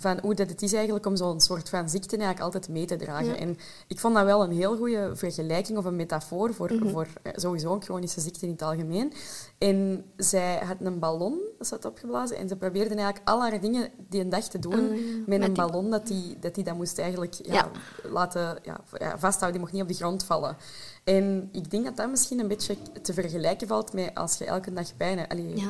van 0.00 0.18
hoe 0.22 0.34
dat 0.34 0.48
het 0.48 0.62
is 0.62 0.72
eigenlijk 0.72 1.06
om 1.06 1.16
zo'n 1.16 1.40
soort 1.40 1.68
van 1.68 1.88
ziekte 1.88 2.16
eigenlijk 2.16 2.44
altijd 2.44 2.68
mee 2.68 2.84
te 2.84 2.96
dragen. 2.96 3.26
Ja. 3.26 3.36
En 3.36 3.56
ik 3.86 4.00
vond 4.00 4.14
dat 4.14 4.24
wel 4.24 4.42
een 4.42 4.52
heel 4.52 4.76
goede 4.76 5.10
vergelijking 5.14 5.78
of 5.78 5.84
een 5.84 5.96
metafoor 5.96 6.54
voor, 6.54 6.72
Mhm. 6.74 6.88
voor 6.88 7.06
eh, 7.22 7.32
sowieso 7.36 7.72
een 7.74 7.82
chronische 7.82 8.20
ziekte 8.20 8.46
in 8.46 8.52
het 8.52 8.62
algemeen. 8.62 9.12
En 9.58 10.04
zij 10.16 10.56
had 10.64 10.76
een 10.80 10.98
ballon, 10.98 11.40
dat 11.58 11.66
zat 11.66 11.84
opgeblazen, 11.84 12.36
en 12.36 12.48
ze 12.48 12.56
probeerde 12.56 12.94
eigenlijk 12.94 13.28
al 13.28 13.40
haar 13.40 13.60
dingen 13.60 13.90
die 14.08 14.20
een 14.20 14.28
dag 14.28 14.44
te 14.48 14.58
doen 14.58 14.80
ja. 14.82 14.90
met 14.90 15.26
Met 15.26 15.40
een 15.48 15.54
die- 15.54 15.64
ballon, 15.66 15.90
dat 15.90 16.06
die, 16.06 16.36
dat 16.40 16.54
die 16.54 16.64
dat 16.64 16.76
moest 16.76 16.98
eigenlijk 16.98 17.32
ja, 17.34 17.52
Ja. 17.54 17.70
laten 18.10 18.58
ja, 18.62 18.80
vasthouden. 19.18 19.50
Die 19.52 19.60
mocht 19.60 19.72
niet 19.72 19.82
op 19.82 19.88
de 19.88 19.94
grond 19.94 20.24
vallen. 20.24 20.56
En 21.04 21.48
ik 21.52 21.70
denk 21.70 21.84
dat 21.84 21.96
dat 21.96 22.10
misschien 22.10 22.38
een 22.38 22.48
beetje 22.48 22.76
te 23.02 23.12
vergelijken 23.12 23.66
valt 23.68 23.92
met 23.92 24.10
als 24.14 24.38
je 24.38 24.44
elke 24.44 24.72
dag 24.72 24.96
pijn 24.96 25.18
hebt. 25.18 25.32
Allee. 25.32 25.64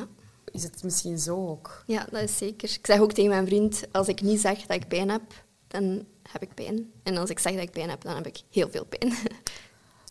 Is 0.51 0.63
het 0.63 0.83
misschien 0.83 1.19
zo 1.19 1.47
ook? 1.47 1.83
Ja, 1.85 2.07
dat 2.11 2.21
is 2.21 2.37
zeker. 2.37 2.69
Ik 2.69 2.85
zeg 2.85 2.99
ook 2.99 3.11
tegen 3.13 3.29
mijn 3.29 3.45
vriend, 3.47 3.83
als 3.91 4.07
ik 4.07 4.21
niet 4.21 4.41
zeg 4.41 4.61
dat 4.65 4.75
ik 4.81 4.87
pijn 4.87 5.09
heb, 5.09 5.21
dan 5.67 6.05
heb 6.31 6.41
ik 6.41 6.53
pijn. 6.53 6.91
En 7.03 7.17
als 7.17 7.29
ik 7.29 7.39
zeg 7.39 7.53
dat 7.53 7.61
ik 7.63 7.71
pijn 7.71 7.89
heb, 7.89 8.01
dan 8.01 8.15
heb 8.15 8.27
ik 8.27 8.41
heel 8.49 8.69
veel 8.69 8.85
pijn. 8.85 9.13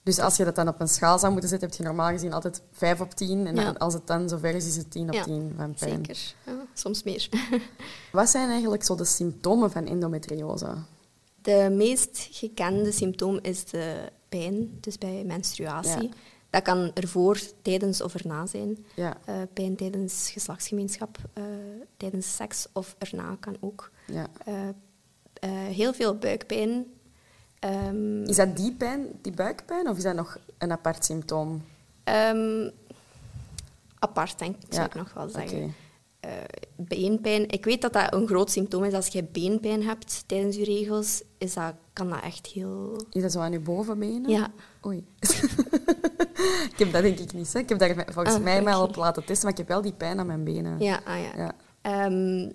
Dus 0.02 0.18
als 0.18 0.36
je 0.36 0.44
dat 0.44 0.54
dan 0.54 0.68
op 0.68 0.80
een 0.80 0.88
schaal 0.88 1.18
zou 1.18 1.32
moeten 1.32 1.50
zetten, 1.50 1.68
heb 1.68 1.78
je 1.78 1.84
normaal 1.84 2.10
gezien 2.10 2.32
altijd 2.32 2.62
5 2.72 3.00
op 3.00 3.10
10. 3.14 3.46
En 3.46 3.56
Ja. 3.56 3.70
als 3.78 3.94
het 3.94 4.06
dan 4.06 4.28
zover 4.28 4.54
is, 4.54 4.66
is 4.66 4.76
het 4.76 4.90
10 4.90 5.08
op 5.08 5.14
Ja, 5.14 5.22
10 5.22 5.52
van 5.56 5.74
pijn. 5.74 5.90
Zeker. 6.04 6.34
Ja, 6.46 6.66
soms 6.74 7.02
meer. 7.02 7.28
Wat 8.12 8.28
zijn 8.28 8.48
eigenlijk 8.50 8.84
zo 8.84 8.94
de 8.94 9.04
symptomen 9.04 9.70
van 9.70 9.86
endometriose? 9.86 10.66
De 11.42 11.68
meest 11.72 12.28
gekende 12.30 12.92
symptoom 12.92 13.38
is 13.42 13.64
de 13.64 14.08
pijn, 14.28 14.78
dus 14.80 14.98
bij 14.98 15.22
menstruatie. 15.26 16.10
Dat 16.50 16.62
kan 16.62 16.90
ervoor, 16.94 17.38
tijdens 17.62 18.00
of 18.02 18.14
erna 18.14 18.46
zijn. 18.46 18.86
Ja, 18.94 19.16
Eh, 19.24 19.34
pijn 19.52 19.76
tijdens 19.76 20.30
geslachtsgemeenschap, 20.30 21.18
eh, 21.32 21.42
tijdens 21.96 22.36
seks 22.36 22.66
of 22.72 22.94
erna 22.98 23.36
kan 23.40 23.56
ook. 23.60 23.90
ja. 24.06 24.26
Eh, 24.44 25.50
heel 25.66 25.92
veel 25.94 26.16
buikpijn. 26.16 26.84
Ehm, 27.58 28.22
Is 28.22 28.36
dat 28.36 28.56
die 28.56 28.72
pijn, 28.72 29.06
die 29.22 29.32
buikpijn, 29.32 29.88
of 29.88 29.96
is 29.96 30.02
dat 30.02 30.14
nog 30.14 30.38
een 30.58 30.72
apart 30.72 31.04
symptoom? 31.04 31.62
ehm, 32.04 32.70
apart, 33.98 34.38
denk 34.38 34.56
ik, 34.56 34.62
zou 34.68 34.80
Ja, 34.80 34.86
ik 34.86 34.94
nog 34.94 35.12
wel 35.14 35.28
zeggen. 35.28 35.74
Beenpijn. 36.76 37.48
Ik 37.50 37.64
weet 37.64 37.82
dat 37.82 37.92
dat 37.92 38.14
een 38.14 38.26
groot 38.26 38.50
symptoom 38.50 38.84
is. 38.84 38.92
Als 38.92 39.06
je 39.06 39.24
beenpijn 39.24 39.82
hebt 39.82 40.24
tijdens 40.26 40.56
je 40.56 40.64
regels, 40.64 41.22
is 41.38 41.54
dat, 41.54 41.74
kan 41.92 42.08
dat 42.10 42.22
echt 42.22 42.46
heel... 42.46 43.02
Is 43.10 43.22
dat 43.22 43.32
zo 43.32 43.40
aan 43.40 43.52
je 43.52 43.60
bovenbenen? 43.60 44.30
Ja, 44.30 44.50
Oei. 44.86 45.04
ik 46.72 46.78
heb 46.78 46.92
dat 46.92 47.02
denk 47.02 47.18
ik 47.18 47.32
niet. 47.32 47.52
Hè. 47.52 47.58
Ik 47.58 47.68
heb 47.68 47.78
daar 47.78 48.06
volgens 48.12 48.34
Ah, 48.36 48.42
mij 48.42 48.64
wel 48.64 48.80
oké. 48.80 48.88
op 48.88 48.96
laten 48.96 49.24
testen, 49.24 49.42
maar 49.42 49.52
ik 49.52 49.58
heb 49.58 49.68
wel 49.68 49.82
die 49.82 49.92
pijn 49.92 50.18
aan 50.18 50.26
mijn 50.26 50.44
benen. 50.44 50.78
ja, 50.80 51.00
ah, 51.04 51.18
ja. 51.22 51.30
Ja. 51.36 51.52
Ehm, 51.80 52.50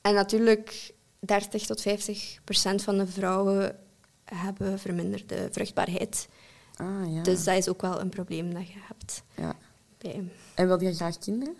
en 0.00 0.14
natuurlijk, 0.14 0.92
30 1.20 1.66
tot 1.66 1.80
50 1.80 2.38
procent 2.44 2.82
van 2.82 2.98
de 2.98 3.06
vrouwen 3.06 3.76
hebben 4.24 4.78
verminderde 4.78 5.48
vruchtbaarheid. 5.50 6.28
Ah, 6.76 7.12
ja. 7.14 7.22
Dus 7.22 7.44
dat 7.44 7.56
is 7.56 7.68
ook 7.68 7.80
wel 7.82 8.00
een 8.00 8.08
probleem 8.08 8.54
dat 8.54 8.68
je 8.68 8.78
hebt. 8.86 9.22
ja. 9.34 9.54
Bij. 9.98 10.30
En 10.54 10.66
wil 10.66 10.82
je 10.82 10.94
graag 10.94 11.18
kinderen? 11.18 11.56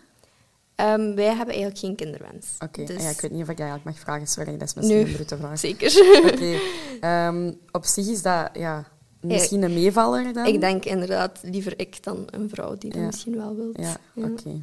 Ehm, 0.74 1.14
wij 1.14 1.24
hebben 1.26 1.46
eigenlijk 1.54 1.78
geen 1.78 1.96
kinderwens. 1.96 2.46
Oké, 2.58 2.84
Dus- 2.84 2.96
ah 2.96 3.02
ja, 3.02 3.08
ik 3.10 3.20
weet 3.20 3.30
niet 3.30 3.42
of 3.42 3.48
ik 3.48 3.58
eigenlijk 3.58 3.84
mag 3.90 3.98
vragen. 3.98 4.26
Sorry, 4.26 4.56
dat 4.56 4.68
is 4.68 4.74
misschien 4.74 4.98
een 5.06 5.12
brute 5.12 5.36
vraag. 5.36 5.58
Zeker. 5.68 6.22
Oké. 6.32 6.58
Ehm, 7.00 7.52
op 7.70 7.84
zich 7.84 8.06
is 8.06 8.22
dat 8.22 8.50
ja, 8.52 8.84
misschien 9.20 9.62
een 9.62 9.74
meevaller 9.74 10.32
dan? 10.32 10.46
Ik 10.46 10.60
denk 10.60 10.84
inderdaad 10.84 11.38
liever 11.42 11.74
ik 11.76 12.02
dan 12.02 12.26
een 12.30 12.48
vrouw 12.48 12.76
die 12.78 12.90
dat 12.90 13.02
misschien 13.02 13.36
wel 13.36 13.56
wil. 13.56 13.70
Ja, 13.72 13.96
oké. 14.14 14.62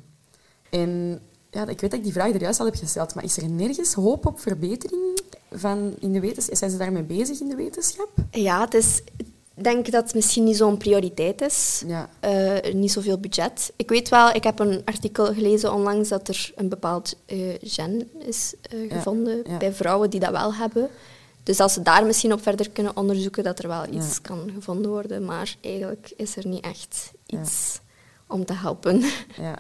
En 0.70 1.20
ja, 1.52 1.68
ik 1.68 1.82
weet 1.82 1.90
dat 1.90 2.00
ik 2.00 2.04
die 2.04 2.14
vraag 2.14 2.34
er 2.34 2.42
juist 2.42 2.60
al 2.60 2.66
heb 2.66 2.76
gesteld, 2.76 3.16
maar 3.16 3.24
is 3.24 3.38
er 3.38 3.50
nergens 3.50 3.94
hoop 3.94 4.26
op 4.26 4.40
verbetering 4.40 5.20
van 5.52 5.96
in 6.00 6.12
de 6.14 6.20
wetenschap? 6.20 6.56
Zijn 6.56 6.72
ze 6.72 6.78
daarmee 6.78 7.04
bezig 7.04 7.40
in 7.40 7.48
de 7.48 7.56
wetenschap? 7.56 8.10
Ja, 8.32 8.62
het 8.62 8.74
is, 8.74 9.02
ik 9.18 9.64
denk 9.64 9.92
dat 9.92 10.04
het 10.04 10.14
misschien 10.14 10.44
niet 10.44 10.58
zo'n 10.58 10.78
prioriteit 10.78 11.42
is. 11.42 11.84
Ja. 11.88 12.10
Eh, 12.20 12.74
niet 12.74 12.92
zoveel 12.92 13.18
budget. 13.18 13.74
Ik 13.76 13.90
weet 13.90 14.10
wel, 14.10 14.30
ik 14.30 14.44
heb 14.44 14.60
een 14.60 14.82
artikel 14.86 15.34
gelezen 15.34 15.74
onlangs 15.74 16.10
dat 16.10 16.28
er 16.28 16.52
een 16.56 16.70
bepaald 16.70 17.18
eh, 17.26 17.38
gen 17.62 18.10
is 18.20 18.54
eh, 18.62 18.90
Ja, 18.90 18.96
gevonden 18.96 19.44
ja. 19.48 19.58
bij 19.58 19.74
vrouwen 19.74 20.10
die 20.10 20.20
dat 20.20 20.32
wel 20.32 20.54
hebben. 20.54 20.90
Dus 21.46 21.60
als 21.60 21.74
ze 21.74 21.82
daar 21.82 22.06
misschien 22.06 22.34
op 22.34 22.42
verder 22.42 22.70
kunnen 22.70 22.98
onderzoeken, 22.98 23.44
dat 23.44 23.60
er 23.60 23.68
wel 23.68 23.86
iets 23.94 24.14
Ja. 24.16 24.20
kan 24.22 24.52
gevonden 24.54 24.92
worden. 24.92 25.26
Maar 25.26 25.56
eigenlijk 25.62 26.14
is 26.18 26.36
er 26.36 26.48
niet 26.48 26.64
echt 26.66 27.12
Ja. 27.26 27.40
iets 27.40 27.80
om 28.28 28.46
te 28.46 28.54
helpen. 28.54 29.04
Ja. 29.42 29.56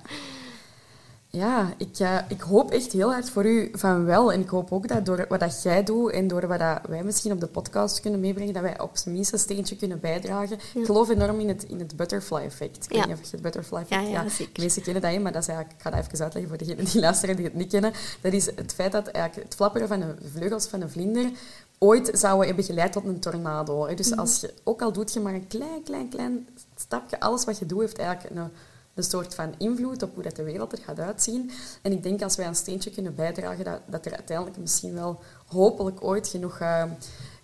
Ja, 1.29 1.73
ik, 1.77 1.99
eh, 1.99 2.17
ik 2.27 2.41
hoop 2.41 2.71
echt 2.71 2.91
heel 2.91 3.11
hard 3.11 3.29
voor 3.29 3.45
u 3.45 3.69
van 3.73 4.05
wel. 4.05 4.31
En 4.33 4.39
ik 4.41 4.49
hoop 4.49 4.71
ook 4.71 4.87
dat 4.87 5.05
door 5.05 5.25
wat 5.29 5.39
dat 5.39 5.63
jij 5.63 5.83
doet 5.83 6.11
en 6.11 6.27
door 6.27 6.47
wat 6.47 6.59
dat 6.59 6.79
wij 6.89 7.03
misschien 7.03 7.31
op 7.31 7.39
de 7.39 7.47
podcast 7.47 7.99
kunnen 7.99 8.19
meebrengen, 8.19 8.53
dat 8.53 8.61
wij 8.63 8.79
op 8.79 8.97
zijn 8.97 9.15
minst 9.15 9.33
een 9.33 9.39
steentje 9.39 9.75
kunnen 9.75 9.99
bijdragen. 9.99 10.57
Ik 10.73 10.85
geloof 10.85 11.09
enorm 11.09 11.39
in 11.39 11.47
het, 11.47 11.63
in 11.63 11.79
het 11.79 11.95
butterfly 11.95 12.37
effect. 12.41 12.83
Ik 12.83 12.89
weet 12.91 13.05
niet 13.07 13.15
of 13.15 13.21
je 13.23 13.27
het 13.31 13.41
butterfly 13.41 13.77
effect... 13.77 14.01
Ja, 14.01 14.23
ja, 14.23 14.29
zeker. 14.29 14.53
De 14.53 14.61
meesten 14.61 14.81
kennen 14.81 15.01
dat, 15.01 15.19
maar 15.21 15.31
dat 15.31 15.41
is 15.41 15.47
eigenlijk, 15.47 15.77
ik 15.79 15.83
ga 15.83 15.89
dat 15.97 16.05
even 16.05 16.19
uitleggen 16.23 16.49
voor 16.49 16.57
degenen 16.57 16.85
die 16.85 17.01
luisteren 17.07 17.35
die 17.35 17.45
het 17.45 17.53
niet 17.53 17.69
kennen. 17.71 17.93
Dat 18.21 18.33
is 18.33 18.45
het 18.45 18.73
feit 18.73 18.91
dat 18.91 19.07
eigenlijk 19.07 19.47
het 19.47 19.55
flapperen 19.55 19.87
van 19.87 19.99
de 19.99 20.15
vleugels 20.33 20.65
van 20.67 20.81
een 20.81 20.89
vlinder 20.89 21.29
ooit 21.79 22.09
zouden 22.13 22.47
hebben 22.47 22.65
geleid 22.65 22.91
tot 22.91 23.05
een 23.05 23.19
tornado. 23.19 23.87
Hè. 23.87 23.93
Dus 23.93 24.09
Mhm. 24.09 24.19
als 24.19 24.39
je, 24.39 24.53
ook 24.63 24.81
al 24.81 24.91
doet 24.91 25.13
je 25.13 25.19
maar 25.19 25.33
een 25.33 25.47
klein, 25.47 25.83
klein, 25.83 26.09
klein 26.09 26.47
stapje, 26.75 27.19
alles 27.19 27.45
wat 27.45 27.59
je 27.59 27.65
doet 27.65 27.79
heeft 27.79 27.97
eigenlijk 27.97 28.35
een, 28.35 28.51
een 28.93 29.03
soort 29.03 29.35
van 29.35 29.53
invloed 29.57 30.03
op 30.03 30.13
hoe 30.13 30.23
dat 30.23 30.35
de 30.35 30.43
wereld 30.43 30.71
er 30.71 30.83
gaat 30.83 30.99
uitzien. 30.99 31.51
En 31.81 31.91
ik 31.91 32.03
denk 32.03 32.21
als 32.21 32.35
wij 32.35 32.47
een 32.47 32.55
steentje 32.55 32.89
kunnen 32.91 33.15
bijdragen, 33.15 33.63
dat, 33.63 33.79
dat 33.85 34.05
er 34.05 34.15
uiteindelijk 34.15 34.57
misschien 34.57 34.93
wel 34.93 35.19
hopelijk 35.47 36.03
ooit 36.03 36.27
genoeg, 36.27 36.59
eh, 36.59 36.83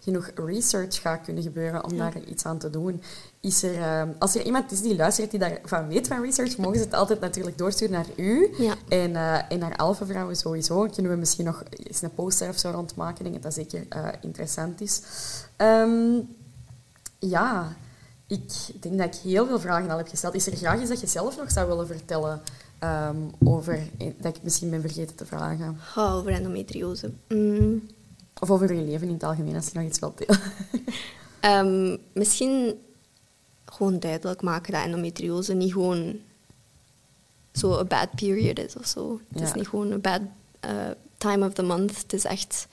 genoeg 0.03 0.31
research 0.35 1.01
gaat 1.01 1.21
kunnen 1.21 1.43
gebeuren 1.43 1.83
om 1.83 1.97
daar 1.97 2.23
iets 2.23 2.45
aan 2.45 2.57
te 2.57 2.69
doen. 2.69 3.01
Is 3.39 3.63
er, 3.63 3.81
eh, 3.81 4.03
als 4.19 4.35
er 4.35 4.45
iemand 4.45 4.71
is 4.71 4.81
die 4.81 4.95
luistert 4.95 5.31
die 5.31 5.39
daarvan 5.39 5.87
weet 5.87 6.07
van 6.07 6.21
research, 6.21 6.57
mogen 6.57 6.77
ze 6.77 6.83
het 6.83 6.93
altijd 6.93 7.19
natuurlijk 7.19 7.57
doorsturen 7.57 7.93
naar 7.93 8.07
u. 8.15 8.53
Ja. 8.57 8.75
En, 8.87 9.15
eh, 9.15 9.51
en 9.51 9.59
naar 9.59 9.75
Alpha 9.75 10.05
Vrouwen 10.05 10.35
sowieso. 10.35 10.87
Kunnen 10.93 11.11
we 11.11 11.17
misschien 11.17 11.45
nog 11.45 11.63
eens 11.69 12.01
een 12.01 12.13
poster 12.13 12.49
of 12.49 12.57
zo 12.57 12.69
rondmaken. 12.69 13.25
Ik 13.25 13.31
denk 13.31 13.43
dat 13.43 13.43
dat 13.43 13.53
zeker 13.53 13.85
eh, 13.89 14.07
interessant 14.21 14.81
is. 14.81 15.01
Ehm, 15.55 16.19
ja, 17.19 17.75
ik 18.27 18.51
denk 18.79 18.97
dat 18.97 19.15
ik 19.15 19.21
heel 19.21 19.47
veel 19.47 19.59
vragen 19.59 19.89
al 19.89 19.97
heb 19.97 20.07
gesteld. 20.07 20.33
Is 20.33 20.47
er 20.47 20.55
graag 20.55 20.79
iets 20.79 20.89
dat 20.89 21.01
je 21.01 21.07
zelf 21.07 21.37
nog 21.37 21.51
zou 21.51 21.67
willen 21.67 21.87
vertellen 21.87 22.41
ehm, 22.79 23.17
over... 23.43 23.79
Dat 24.17 24.35
ik 24.35 24.43
misschien 24.43 24.69
ben 24.69 24.81
vergeten 24.81 25.15
te 25.15 25.25
vragen. 25.25 25.77
Oh, 25.95 26.15
over 26.15 26.31
endometriose. 26.31 27.11
Mm, 27.27 27.81
Of 28.41 28.51
over 28.51 28.73
je 28.73 28.81
leven 28.81 29.07
in 29.07 29.13
het 29.13 29.23
algemeen, 29.23 29.55
als 29.55 29.65
je 29.65 29.79
nog 29.79 29.87
iets 29.87 29.99
wilt 29.99 30.17
delen. 30.17 30.39
Ehm, 31.39 31.97
misschien 32.13 32.81
gewoon 33.65 33.99
duidelijk 33.99 34.41
maken 34.41 34.73
dat 34.73 34.83
endometriose 34.83 35.53
niet 35.53 35.71
gewoon 35.71 36.19
zo 37.51 37.77
een 37.77 37.87
bad 37.87 38.09
period 38.15 38.59
is 38.59 38.75
of 38.77 38.85
zo. 38.85 39.19
Het 39.33 39.41
is 39.41 39.53
niet 39.53 39.67
gewoon 39.67 39.91
een 39.91 40.01
bad 40.01 40.21
eh, 40.59 40.71
time 41.17 41.45
of 41.47 41.53
the 41.53 41.63
month. 41.63 41.97
Het 42.01 42.13
is 42.13 42.23
echt 42.25 42.67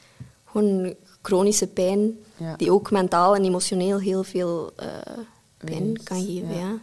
gewoon 0.44 0.94
chronische 1.22 1.66
pijn 1.66 2.18
Ja. 2.37 2.57
die 2.57 2.72
ook 2.72 2.90
mentaal 2.90 3.35
en 3.37 3.44
emotioneel 3.44 3.98
heel 4.00 4.24
veel 4.24 4.72
eh, 4.76 4.87
pijn 5.57 6.02
kan 6.02 6.24
geven. 6.24 6.54
ja. 6.59 6.78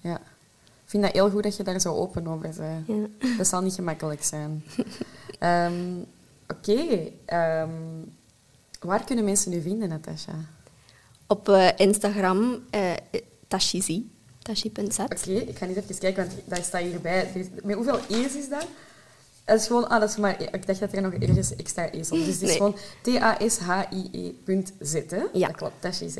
Ja. 0.00 0.16
Ik 0.84 0.96
vind 0.96 1.02
dat 1.02 1.12
heel 1.12 1.30
goed 1.30 1.42
dat 1.42 1.56
je 1.56 1.62
daar 1.62 1.80
zo 1.80 1.94
open 1.94 2.26
over 2.26 2.40
bent. 2.56 2.86
Ja. 2.86 3.06
Dat 3.36 3.46
zal 3.46 3.60
niet 3.60 3.74
gemakkelijk 3.74 4.24
zijn. 4.24 4.64
Ehm, 5.38 5.74
Oké. 6.50 7.10
ehm, 7.24 7.70
waar 8.80 9.04
kunnen 9.04 9.24
mensen 9.24 9.52
u 9.52 9.60
vinden, 9.60 9.88
Natasha? 9.88 10.32
Op 11.26 11.48
eh, 11.48 11.68
Instagram, 11.76 12.64
eh 12.70 12.92
tashizi, 13.48 14.10
tashi.z. 14.42 14.98
Oké, 14.98 15.30
ik 15.30 15.58
ga 15.58 15.66
niet 15.66 15.76
even 15.76 15.98
kijken, 15.98 16.26
want 16.26 16.38
daar 16.44 16.62
staat 16.62 16.82
hierbij. 16.82 17.30
Er 17.34 17.48
Met 17.62 17.74
hoeveel 17.74 17.98
e's 18.08 18.34
is 18.34 18.48
dat? 18.48 18.66
Het 19.50 19.60
is 19.60 19.66
gewoon, 19.66 19.88
ah, 19.88 20.00
dat 20.00 20.08
is 20.08 20.16
maar, 20.16 20.42
ik 20.42 20.66
dacht 20.66 20.80
dat 20.80 20.92
er 20.92 21.02
nog 21.02 21.12
ergens 21.12 21.56
extra 21.56 21.84
op. 21.86 21.92
Dus 21.92 22.08
het 22.08 22.26
is 22.26 22.40
Nee. 22.40 22.56
gewoon 22.56 22.76
T-A-S-H-I-E 23.02 24.32
punt 24.44 24.72
Z, 24.80 24.92
hè? 25.08 25.24
Ja. 25.32 25.46
Dat 25.46 25.56
klopt, 25.56 25.74
Tashi 25.80 26.08
Z. 26.08 26.16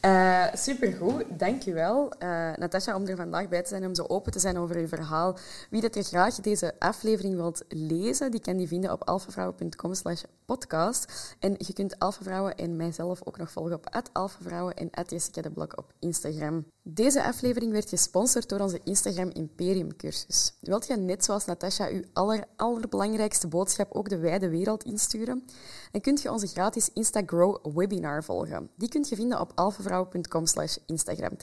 Eh 0.00 0.44
supergoed, 0.54 1.24
dankjewel. 1.28 2.12
eh 2.18 2.28
Natasha, 2.56 2.94
om 2.94 3.06
er 3.06 3.16
vandaag 3.16 3.48
bij 3.48 3.62
te 3.62 3.68
zijn, 3.68 3.86
om 3.86 3.94
zo 3.94 4.02
open 4.02 4.32
te 4.32 4.38
zijn 4.38 4.58
over 4.58 4.80
je 4.80 4.88
verhaal. 4.88 5.36
Wie 5.70 5.80
dat 5.80 5.94
er 5.96 6.02
graag 6.02 6.34
deze 6.34 6.72
aflevering 6.78 7.34
wilt 7.34 7.64
lezen, 7.68 8.30
die 8.30 8.40
kan 8.40 8.56
die 8.56 8.68
vinden 8.68 8.92
op 8.92 9.04
alfavrouwen.com 9.08 9.94
slash 9.94 10.22
podcast. 10.44 11.34
En 11.38 11.54
je 11.58 11.72
kunt 11.72 11.98
Alpha 11.98 12.22
Vrouwen 12.22 12.56
en 12.56 12.76
mijzelf 12.76 13.20
ook 13.24 13.38
nog 13.38 13.50
volgen 13.50 13.74
op 13.74 14.04
@alphavrouwen 14.12 14.74
en 14.74 14.90
Jessica 15.06 15.42
de 15.42 15.50
Blok 15.50 15.78
op 15.78 15.92
Instagram. 15.98 16.66
Deze 16.88 17.22
aflevering 17.22 17.72
werd 17.72 17.88
gesponsord 17.88 18.48
door 18.48 18.60
onze 18.60 18.80
Instagram 18.84 19.30
Imperium 19.30 19.96
cursus. 19.96 20.56
Wilt 20.60 20.86
je 20.86 20.96
net 20.96 21.24
zoals 21.24 21.44
Natasha 21.44 21.88
uw 21.88 22.02
aller, 22.12 22.44
allerbelangrijkste 22.56 23.48
boodschap 23.48 23.92
ook 23.92 24.08
de 24.08 24.18
wijde 24.18 24.48
wereld 24.48 24.84
insturen? 24.84 25.44
Dan 25.92 26.00
kunt 26.00 26.22
je 26.22 26.32
onze 26.32 26.46
gratis 26.46 26.92
Instagrow 26.92 27.76
webinar 27.76 28.24
volgen. 28.24 28.70
Die 28.76 28.88
kunt 28.88 29.08
je 29.08 29.16
vinden 29.16 29.40
op 29.40 29.52
alphavrouwen.com 29.54 30.46
slash 30.46 30.76
Instagram 30.86 31.36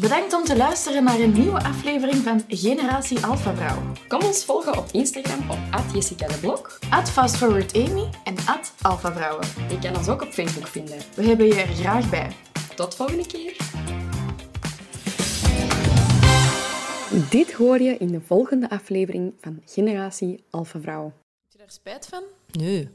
Bedankt 0.00 0.32
om 0.32 0.44
te 0.44 0.56
luisteren 0.56 1.04
naar 1.04 1.20
een 1.20 1.32
nieuwe 1.32 1.62
aflevering 1.62 2.16
van 2.16 2.44
Generatie 2.48 3.24
Alpha 3.26 3.54
Vrouw. 3.54 3.92
Kom 4.08 4.22
ons 4.22 4.44
volgen 4.44 4.78
op 4.78 4.88
Instagram 4.92 5.50
op 5.50 5.94
Jessica 5.94 6.26
de 6.26 6.38
Blok. 6.38 6.78
At 6.90 7.10
FastForwardAmy 7.10 8.08
en 8.24 8.34
Alpha 8.82 9.12
Vrouwen. 9.12 9.46
Je 9.68 9.78
kan 9.78 9.96
ons 9.96 10.08
ook 10.08 10.22
op 10.22 10.28
Facebook 10.28 10.66
vinden. 10.66 10.98
We 11.14 11.22
hebben 11.22 11.46
je 11.46 11.54
er 11.54 11.66
graag 11.66 12.10
bij. 12.10 12.32
Tot 12.76 12.94
volgende 12.94 13.26
keer. 13.26 13.56
Dit 17.30 17.52
hoor 17.52 17.80
je 17.80 17.96
in 17.96 18.08
de 18.08 18.20
volgende 18.20 18.70
aflevering 18.70 19.34
van 19.40 19.62
Generatie 19.64 20.44
Alpha 20.50 20.80
Vrouw. 20.80 21.04
Heb 21.04 21.12
je 21.48 21.58
daar 21.58 21.70
spijt 21.70 22.06
van? 22.06 22.22
Nee. 22.50 22.88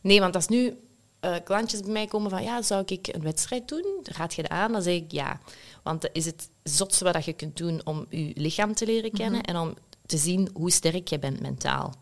Nee, 0.00 0.20
want 0.20 0.34
als 0.34 0.48
nu 0.48 0.76
eh, 1.20 1.34
klantjes 1.44 1.80
bij 1.80 1.92
mij 1.92 2.06
komen 2.06 2.30
van 2.30 2.42
ja, 2.42 2.62
zou 2.62 2.82
ik 2.86 3.08
een 3.14 3.22
wedstrijd 3.22 3.68
doen? 3.68 3.84
Dan 4.02 4.14
raad 4.16 4.34
je 4.34 4.42
dat 4.42 4.50
aan? 4.50 4.72
Dan 4.72 4.82
zeg 4.82 4.94
ik 4.94 5.12
ja. 5.12 5.40
Want 5.82 6.02
dat 6.02 6.10
is 6.12 6.24
het 6.24 6.48
zotste 6.62 7.04
wat 7.04 7.24
je 7.24 7.32
kunt 7.32 7.56
doen 7.56 7.80
om 7.84 8.06
je 8.08 8.32
lichaam 8.34 8.74
te 8.74 8.86
leren 8.86 9.12
kennen 9.12 9.42
en 9.42 9.56
om 9.56 9.74
te 10.06 10.16
zien 10.16 10.50
hoe 10.54 10.70
sterk 10.70 11.08
je 11.08 11.18
bent 11.18 11.40
mentaal. 11.40 11.94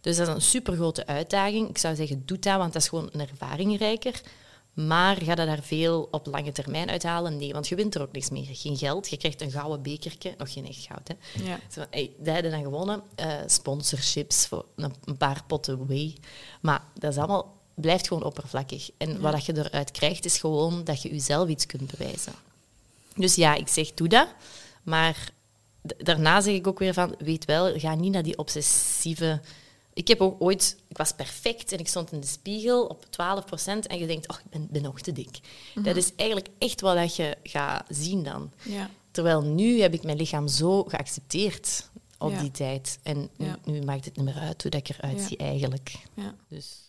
Dus 0.00 0.16
dat 0.16 0.28
is 0.28 0.34
een 0.34 0.42
supergrote 0.42 1.06
uitdaging. 1.06 1.68
Ik 1.68 1.78
zou 1.78 1.94
zeggen, 1.94 2.22
doe 2.26 2.38
dat, 2.38 2.56
want 2.56 2.72
dat 2.72 2.82
is 2.82 2.88
gewoon 2.88 3.08
een 3.12 3.20
ervaringrijker. 3.20 4.20
Maar 4.72 5.16
ga 5.16 5.30
je 5.30 5.46
daar 5.46 5.62
veel 5.62 6.08
op 6.10 6.26
lange 6.26 6.52
termijn 6.52 6.90
uithalen? 6.90 7.36
Nee, 7.36 7.52
want 7.52 7.68
je 7.68 7.74
wint 7.74 7.94
er 7.94 8.02
ook 8.02 8.12
niks 8.12 8.30
meer. 8.30 8.46
Geen 8.50 8.76
geld. 8.76 9.08
Je 9.08 9.16
krijgt 9.16 9.40
een 9.40 9.50
gouden 9.50 9.82
bekertje. 9.82 10.34
Nog 10.38 10.52
geen 10.52 10.66
echt 10.66 10.86
goud, 10.86 11.08
hè. 11.08 11.44
Ja. 11.44 11.58
Zo 11.70 11.84
hey, 11.90 12.12
dat 12.18 12.34
hebben 12.34 12.52
dan 12.52 12.62
gewonnen. 12.62 13.02
Eh, 13.14 13.34
sponsorships 13.46 14.46
voor 14.46 14.64
een, 14.76 15.16
paar 15.18 15.42
potten 15.46 15.86
whey. 15.86 16.16
Maar 16.60 16.84
dat 16.94 17.12
is 17.12 17.18
allemaal, 17.18 17.56
blijft 17.74 18.08
gewoon 18.08 18.24
oppervlakkig. 18.24 18.90
En 18.96 19.20
wat 19.20 19.32
dat 19.32 19.44
je 19.44 19.56
eruit 19.56 19.90
krijgt, 19.90 20.24
is 20.24 20.38
gewoon 20.38 20.84
dat 20.84 21.02
je 21.02 21.08
jezelf 21.08 21.48
iets 21.48 21.66
kunt 21.66 21.90
bewijzen. 21.90 22.32
Dus 23.16 23.34
ja, 23.34 23.54
ik 23.54 23.68
zeg, 23.68 23.94
doe 23.94 24.08
dat. 24.08 24.28
Maar 24.82 25.30
daarna 25.82 26.40
zeg 26.40 26.54
ik 26.54 26.66
ook 26.66 26.78
weer 26.78 26.94
van, 26.94 27.14
weet 27.18 27.44
wel, 27.44 27.78
ga 27.78 27.94
niet 27.94 28.12
naar 28.12 28.22
die 28.22 28.38
obsessieve... 28.38 29.40
Ik 29.92 30.08
heb 30.08 30.20
ook 30.20 30.40
ooit... 30.42 30.76
Ik 30.88 30.96
was 30.96 31.12
perfect 31.12 31.72
en 31.72 31.78
ik 31.78 31.88
stond 31.88 32.12
in 32.12 32.20
de 32.20 32.26
spiegel 32.26 32.84
op 32.86 33.04
12% 33.04 33.08
en 33.86 33.98
je 33.98 34.06
denkt, 34.06 34.28
oh, 34.28 34.36
ik 34.44 34.50
ben, 34.50 34.68
ben 34.70 34.82
nog 34.82 35.00
te 35.00 35.12
dik. 35.12 35.38
Dat 35.74 35.96
is 35.96 36.14
eigenlijk 36.14 36.48
echt 36.58 36.80
wat 36.80 36.96
dat 36.96 37.16
je 37.16 37.36
gaat 37.42 37.84
zien 37.88 38.22
dan. 38.22 38.52
Ja. 38.62 38.90
Terwijl 39.10 39.42
nu 39.42 39.80
heb 39.80 39.94
ik 39.94 40.02
mijn 40.02 40.16
lichaam 40.16 40.48
zo 40.48 40.82
geaccepteerd 40.84 41.90
op 42.18 42.30
Ja. 42.30 42.40
die 42.40 42.50
tijd. 42.50 42.98
En 43.02 43.30
nu, 43.36 43.46
Ja. 43.46 43.58
nu 43.64 43.80
maakt 43.82 44.04
het 44.04 44.16
niet 44.16 44.24
meer 44.24 44.38
uit 44.38 44.62
hoe 44.62 44.70
dat 44.70 44.88
ik 44.88 44.96
eruit 44.98 45.20
zie 45.20 45.36
eigenlijk. 45.36 45.94
Ja. 46.14 46.34
Dus... 46.48 46.85